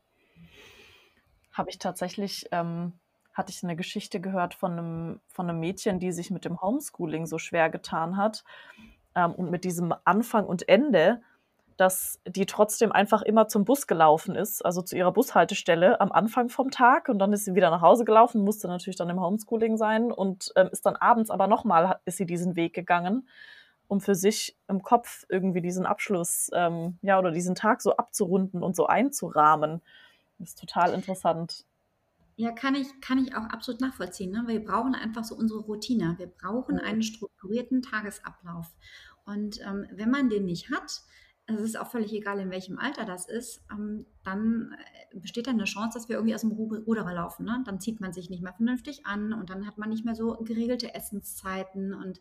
[1.52, 2.92] Habe ich tatsächlich, ähm,
[3.32, 7.26] hatte ich eine Geschichte gehört von einem, von einem Mädchen, die sich mit dem Homeschooling
[7.26, 8.44] so schwer getan hat
[9.14, 11.22] ähm, und mit diesem Anfang und Ende
[11.78, 16.48] dass die trotzdem einfach immer zum Bus gelaufen ist, also zu ihrer Bushaltestelle am Anfang
[16.48, 19.76] vom Tag und dann ist sie wieder nach Hause gelaufen, musste natürlich dann im Homeschooling
[19.76, 23.28] sein und ähm, ist dann abends aber nochmal, ist sie diesen Weg gegangen,
[23.86, 28.64] um für sich im Kopf irgendwie diesen Abschluss, ähm, ja, oder diesen Tag so abzurunden
[28.64, 29.80] und so einzurahmen.
[30.40, 31.64] Das ist total interessant.
[32.34, 34.32] Ja, kann ich, kann ich auch absolut nachvollziehen.
[34.32, 34.44] Ne?
[34.46, 36.14] Wir brauchen einfach so unsere Routine.
[36.18, 38.66] Wir brauchen einen strukturierten Tagesablauf.
[39.24, 41.02] Und ähm, wenn man den nicht hat,
[41.56, 44.76] es ist auch völlig egal, in welchem Alter das ist, ähm, dann
[45.12, 47.44] äh, besteht dann eine Chance, dass wir irgendwie aus dem Ru- Ruder laufen.
[47.46, 47.62] Ne?
[47.64, 50.36] Dann zieht man sich nicht mehr vernünftig an und dann hat man nicht mehr so
[50.44, 51.94] geregelte Essenszeiten.
[51.94, 52.20] Und,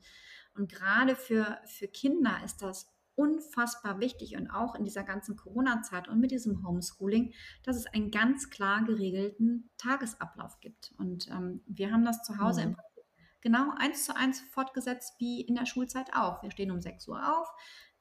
[0.55, 6.07] und gerade für, für Kinder ist das unfassbar wichtig und auch in dieser ganzen Corona-Zeit
[6.07, 10.93] und mit diesem Homeschooling, dass es einen ganz klar geregelten Tagesablauf gibt.
[10.99, 12.75] Und ähm, wir haben das zu Hause im Mhm.
[12.75, 13.03] Prinzip
[13.41, 16.43] genau eins zu eins fortgesetzt wie in der Schulzeit auch.
[16.43, 17.47] Wir stehen um 6 Uhr auf,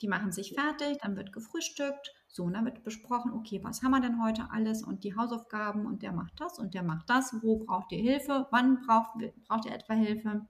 [0.03, 3.93] die machen sich fertig, dann wird gefrühstückt, so, und dann wird besprochen, okay, was haben
[3.93, 7.35] wir denn heute alles und die Hausaufgaben und der macht das und der macht das,
[7.43, 9.15] wo braucht ihr Hilfe, wann braucht,
[9.49, 10.47] braucht ihr etwa Hilfe.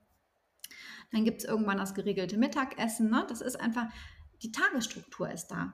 [1.11, 3.09] Dann gibt es irgendwann das geregelte Mittagessen.
[3.09, 3.25] Ne?
[3.29, 3.87] Das ist einfach,
[4.41, 5.73] die Tagesstruktur ist da.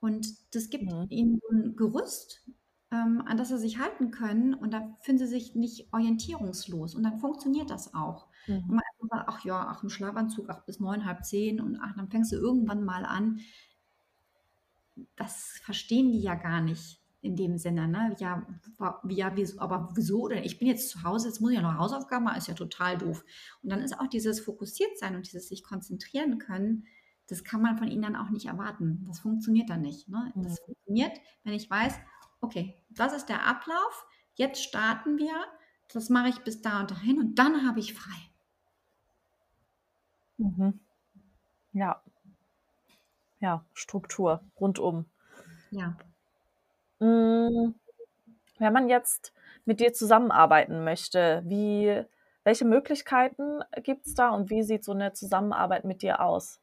[0.00, 1.06] Und das gibt Mhm.
[1.08, 2.46] ihnen so ein Gerüst,
[2.90, 4.54] ähm, an das sie sich halten können.
[4.54, 6.94] Und da fühlen sie sich nicht orientierungslos.
[6.94, 8.28] Und dann funktioniert das auch.
[8.46, 8.64] Mhm.
[8.68, 12.10] man sagt, ach ja, ach im Schlafanzug, ach bis neun, halb zehn und ach, dann
[12.10, 13.40] fängst du irgendwann mal an.
[15.16, 18.14] Das verstehen die ja gar nicht in dem Sinne, ne?
[18.18, 18.46] Ja,
[19.08, 20.20] ja, wieso, aber wieso?
[20.20, 22.54] Oder ich bin jetzt zu Hause, jetzt muss ich ja noch Hausaufgaben machen, ist ja
[22.54, 23.24] total doof.
[23.62, 26.84] Und dann ist auch dieses Fokussiertsein und dieses sich konzentrieren können,
[27.26, 29.04] das kann man von ihnen dann auch nicht erwarten.
[29.08, 30.08] Das funktioniert dann nicht.
[30.08, 30.32] Ne?
[30.34, 30.42] Mhm.
[30.42, 31.94] Das funktioniert, wenn ich weiß,
[32.42, 35.34] okay, das ist der Ablauf, jetzt starten wir,
[35.92, 38.33] das mache ich bis da und dahin und dann habe ich frei.
[40.38, 40.78] Mhm.
[41.72, 42.02] Ja,
[43.40, 45.06] ja, Struktur rundum.
[45.70, 45.96] Ja.
[47.00, 47.74] Mm,
[48.58, 49.32] Wenn man jetzt
[49.64, 52.04] mit dir zusammenarbeiten möchte, wie,
[52.44, 56.60] welche Möglichkeiten gibt es da und wie sieht so eine Zusammenarbeit mit dir aus?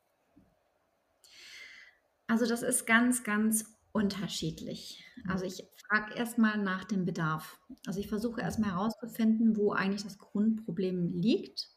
[2.28, 5.03] Also das ist ganz, ganz unterschiedlich.
[5.28, 7.59] Also ich frage erstmal nach dem Bedarf.
[7.86, 11.67] Also ich versuche erstmal herauszufinden, wo eigentlich das Grundproblem liegt.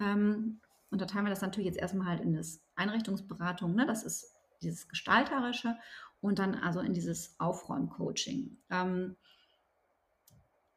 [0.00, 0.60] Ähm,
[0.90, 3.86] unterteilen wir das natürlich jetzt erstmal halt in das Einrichtungsberatung, ne?
[3.86, 5.76] das ist dieses Gestalterische
[6.20, 8.58] und dann also in dieses Aufräumcoaching.
[8.70, 9.16] Ähm,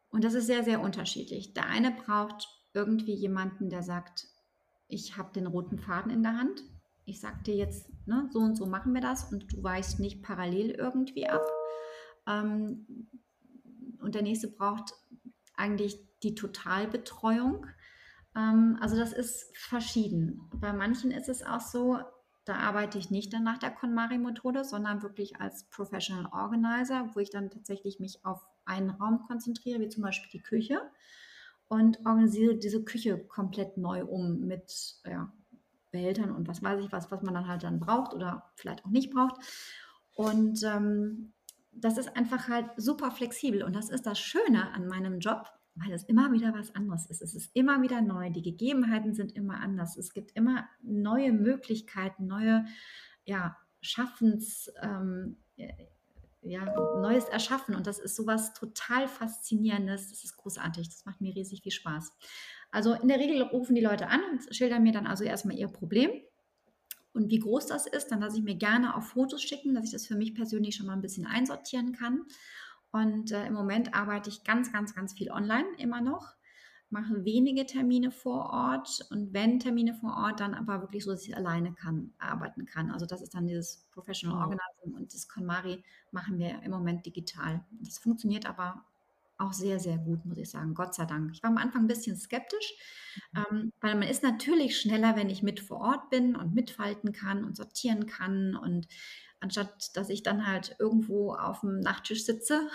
[0.09, 1.53] und das ist sehr, sehr unterschiedlich.
[1.53, 4.27] Der eine braucht irgendwie jemanden, der sagt,
[4.87, 6.63] ich habe den roten Faden in der Hand.
[7.05, 10.21] Ich sage dir jetzt, ne, so und so machen wir das und du weichst nicht
[10.21, 11.45] parallel irgendwie ab.
[12.27, 13.09] Ähm,
[13.99, 14.93] und der nächste braucht
[15.55, 17.65] eigentlich die Totalbetreuung.
[18.35, 20.49] Ähm, also das ist verschieden.
[20.55, 21.99] Bei manchen ist es auch so,
[22.45, 27.29] da arbeite ich nicht dann nach der KonMari-Methode, sondern wirklich als Professional Organizer, wo ich
[27.29, 30.81] dann tatsächlich mich auf einen Raum konzentriere, wie zum Beispiel die Küche
[31.67, 35.31] und organisiere diese Küche komplett neu um mit ja,
[35.91, 38.89] Behältern und was weiß ich was, was man dann halt dann braucht oder vielleicht auch
[38.89, 39.35] nicht braucht.
[40.15, 41.33] Und ähm,
[41.71, 45.91] das ist einfach halt super flexibel und das ist das Schöne an meinem Job, weil
[45.93, 47.21] es immer wieder was anderes ist.
[47.21, 48.29] Es ist immer wieder neu.
[48.29, 49.97] Die Gegebenheiten sind immer anders.
[49.97, 52.65] Es gibt immer neue Möglichkeiten, neue
[53.25, 55.37] ja, Schaffens, ähm,
[56.41, 56.65] ja,
[56.99, 57.75] Neues erschaffen.
[57.75, 60.09] Und das ist sowas total Faszinierendes.
[60.09, 60.89] Das ist großartig.
[60.89, 62.11] Das macht mir riesig viel Spaß.
[62.71, 65.67] Also in der Regel rufen die Leute an und schildern mir dann also erstmal ihr
[65.67, 66.11] Problem.
[67.13, 69.91] Und wie groß das ist, dann lasse ich mir gerne auf Fotos schicken, dass ich
[69.91, 72.25] das für mich persönlich schon mal ein bisschen einsortieren kann.
[72.91, 76.35] Und äh, im Moment arbeite ich ganz, ganz, ganz viel online immer noch,
[76.89, 81.25] mache wenige Termine vor Ort und wenn Termine vor Ort, dann aber wirklich so, dass
[81.25, 82.91] ich alleine kann, arbeiten kann.
[82.91, 84.43] Also das ist dann dieses Professional Mhm.
[84.43, 87.63] Organizing und das KonMari machen wir im Moment digital.
[87.81, 88.85] Das funktioniert aber
[89.41, 90.73] auch sehr, sehr gut, muss ich sagen.
[90.73, 91.31] Gott sei Dank.
[91.33, 92.73] Ich war am Anfang ein bisschen skeptisch,
[93.35, 97.43] ähm, weil man ist natürlich schneller, wenn ich mit vor Ort bin und mitfalten kann
[97.43, 98.87] und sortieren kann und
[99.39, 102.69] anstatt dass ich dann halt irgendwo auf dem Nachttisch sitze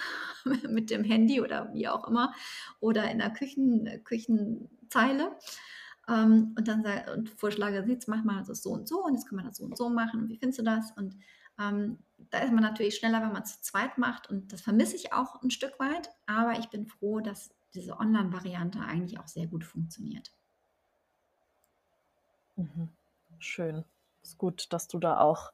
[0.68, 2.34] mit dem Handy oder wie auch immer
[2.80, 5.36] oder in der Küchen, Küchenzeile
[6.08, 9.28] ähm, und dann sage, und vorschlage, jetzt mach mal das so und so und jetzt
[9.28, 10.92] kann man das so und so machen und wie findest du das?
[10.96, 11.16] Und
[11.58, 14.96] ähm, da ist man natürlich schneller, wenn man es zu zweit macht und das vermisse
[14.96, 19.46] ich auch ein Stück weit, aber ich bin froh, dass diese Online-Variante eigentlich auch sehr
[19.46, 20.32] gut funktioniert.
[22.56, 22.88] Mhm.
[23.38, 23.84] Schön.
[24.22, 25.52] Ist gut, dass du da auch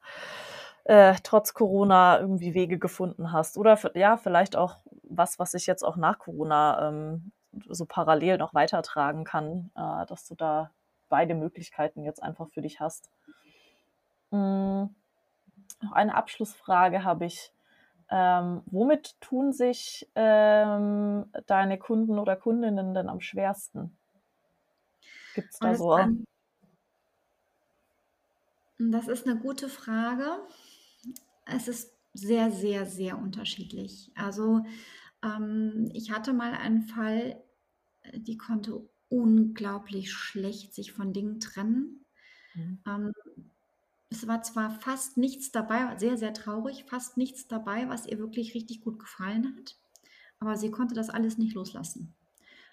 [0.84, 3.58] äh, trotz Corona irgendwie Wege gefunden hast.
[3.58, 7.32] Oder ja, vielleicht auch was, was ich jetzt auch nach Corona ähm,
[7.68, 10.70] so parallel noch weitertragen kann, äh, dass du da
[11.08, 13.10] beide Möglichkeiten jetzt einfach für dich hast.
[14.30, 14.84] Mm,
[15.82, 17.52] noch eine Abschlussfrage habe ich.
[18.10, 23.96] Ähm, womit tun sich ähm, deine Kunden oder Kundinnen denn am schwersten?
[25.34, 25.96] Gibt es da so?
[25.96, 26.26] kann,
[28.78, 30.46] das ist eine gute Frage.
[31.46, 34.10] Es ist sehr, sehr, sehr unterschiedlich.
[34.14, 34.64] Also
[35.22, 37.42] ähm, ich hatte mal einen Fall,
[38.14, 42.04] die konnte unglaublich schlecht sich von Dingen trennen.
[42.54, 42.82] Mhm.
[42.86, 43.12] Ähm,
[44.12, 48.54] es war zwar fast nichts dabei, sehr, sehr traurig, fast nichts dabei, was ihr wirklich
[48.54, 49.76] richtig gut gefallen hat,
[50.38, 52.14] aber sie konnte das alles nicht loslassen.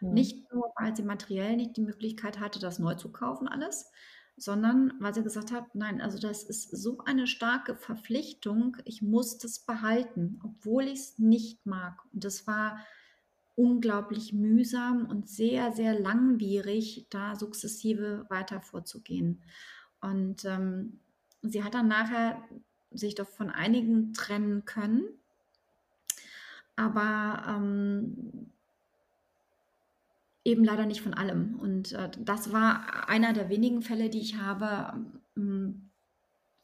[0.01, 0.13] Mhm.
[0.13, 3.91] Nicht nur, weil sie materiell nicht die Möglichkeit hatte, das neu zu kaufen, alles,
[4.37, 9.37] sondern weil sie gesagt hat, nein, also das ist so eine starke Verpflichtung, ich muss
[9.37, 12.01] das behalten, obwohl ich es nicht mag.
[12.13, 12.79] Und das war
[13.55, 19.43] unglaublich mühsam und sehr, sehr langwierig, da sukzessive weiter vorzugehen.
[19.99, 21.01] Und ähm,
[21.41, 22.41] sie hat dann nachher
[22.91, 25.03] sich doch von einigen trennen können,
[26.75, 28.51] aber ähm,
[30.43, 31.59] eben leider nicht von allem.
[31.59, 35.05] Und äh, das war einer der wenigen Fälle, die ich habe,
[35.37, 35.89] ähm,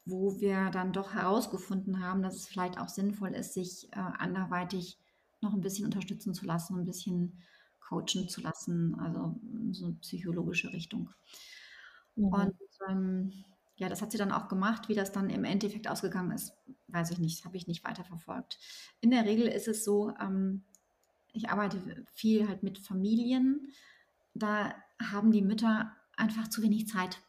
[0.04, 4.98] wo wir dann doch herausgefunden haben, dass es vielleicht auch sinnvoll ist, sich äh, anderweitig
[5.40, 7.42] noch ein bisschen unterstützen zu lassen, ein bisschen
[7.80, 9.38] coachen zu lassen, also
[9.72, 11.10] so eine psychologische Richtung.
[12.16, 12.24] Mhm.
[12.24, 12.54] Und
[12.88, 13.44] ähm,
[13.76, 14.88] ja, das hat sie dann auch gemacht.
[14.88, 16.52] Wie das dann im Endeffekt ausgegangen ist,
[16.88, 18.58] weiß ich nicht, habe ich nicht weiterverfolgt.
[19.00, 20.62] In der Regel ist es so, ähm,
[21.32, 21.78] ich arbeite
[22.12, 23.72] viel halt mit Familien,
[24.34, 27.20] da haben die Mütter einfach zu wenig Zeit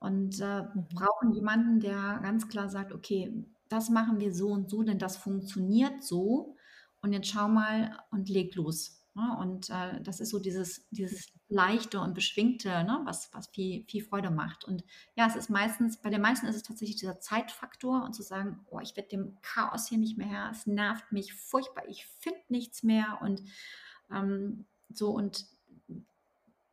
[0.00, 0.88] und äh, mhm.
[0.92, 3.32] brauchen jemanden, der ganz klar sagt, okay,
[3.68, 6.56] das machen wir so und so, denn das funktioniert so
[7.00, 9.03] und jetzt schau mal und leg los.
[9.14, 9.36] Ne?
[9.38, 13.00] Und äh, das ist so dieses, dieses leichte und beschwingte, ne?
[13.04, 14.64] was, was viel, viel Freude macht.
[14.64, 14.84] Und
[15.14, 18.64] ja, es ist meistens, bei den meisten ist es tatsächlich dieser Zeitfaktor und zu sagen,
[18.70, 22.40] oh, ich werde dem Chaos hier nicht mehr her, es nervt mich furchtbar, ich finde
[22.48, 23.42] nichts mehr und
[24.10, 25.46] ähm, so und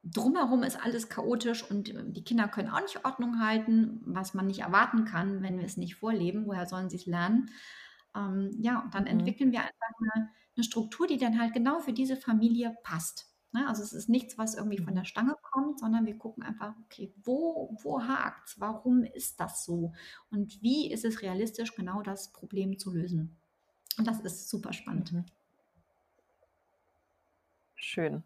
[0.03, 4.47] drumherum ist alles chaotisch und äh, die Kinder können auch nicht Ordnung halten, was man
[4.47, 6.47] nicht erwarten kann, wenn wir es nicht vorleben.
[6.47, 7.51] Woher sollen sie es lernen?
[8.15, 9.09] Ähm, ja, und dann mhm.
[9.09, 10.29] entwickeln wir einfach eine,
[10.61, 13.27] eine Struktur, die dann halt genau für diese Familie passt.
[13.51, 13.67] Ne?
[13.67, 15.07] Also es ist nichts, was irgendwie von der mhm.
[15.07, 18.59] Stange kommt, sondern wir gucken einfach, okay, wo, wo hakt es?
[18.59, 19.93] Warum ist das so?
[20.29, 23.37] Und wie ist es realistisch, genau das Problem zu lösen?
[23.97, 25.11] Und das ist super spannend.
[25.11, 25.25] Mhm.
[27.75, 28.23] Schön.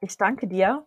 [0.00, 0.86] Ich danke dir.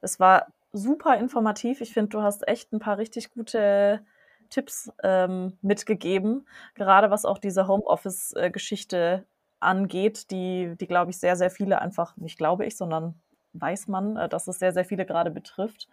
[0.00, 1.80] Es war super informativ.
[1.80, 4.04] Ich finde, du hast echt ein paar richtig gute
[4.48, 9.26] Tipps ähm, mitgegeben, gerade was auch diese Homeoffice-Geschichte
[9.60, 13.20] angeht, die, die glaube ich, sehr, sehr viele einfach, nicht glaube ich, sondern
[13.52, 15.88] weiß man, äh, dass es sehr, sehr viele gerade betrifft.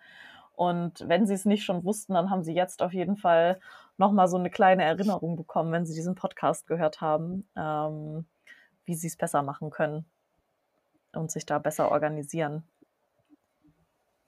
[0.55, 3.59] Und wenn sie es nicht schon wussten, dann haben sie jetzt auf jeden Fall
[3.97, 8.25] nochmal so eine kleine Erinnerung bekommen, wenn sie diesen Podcast gehört haben, ähm,
[8.85, 10.05] wie sie es besser machen können
[11.13, 12.63] und sich da besser organisieren.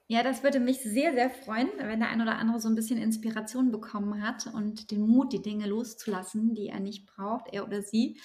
[0.07, 2.99] Ja, das würde mich sehr, sehr freuen, wenn der ein oder andere so ein bisschen
[2.99, 7.81] Inspiration bekommen hat und den Mut, die Dinge loszulassen, die er nicht braucht, er oder
[7.81, 8.19] sie.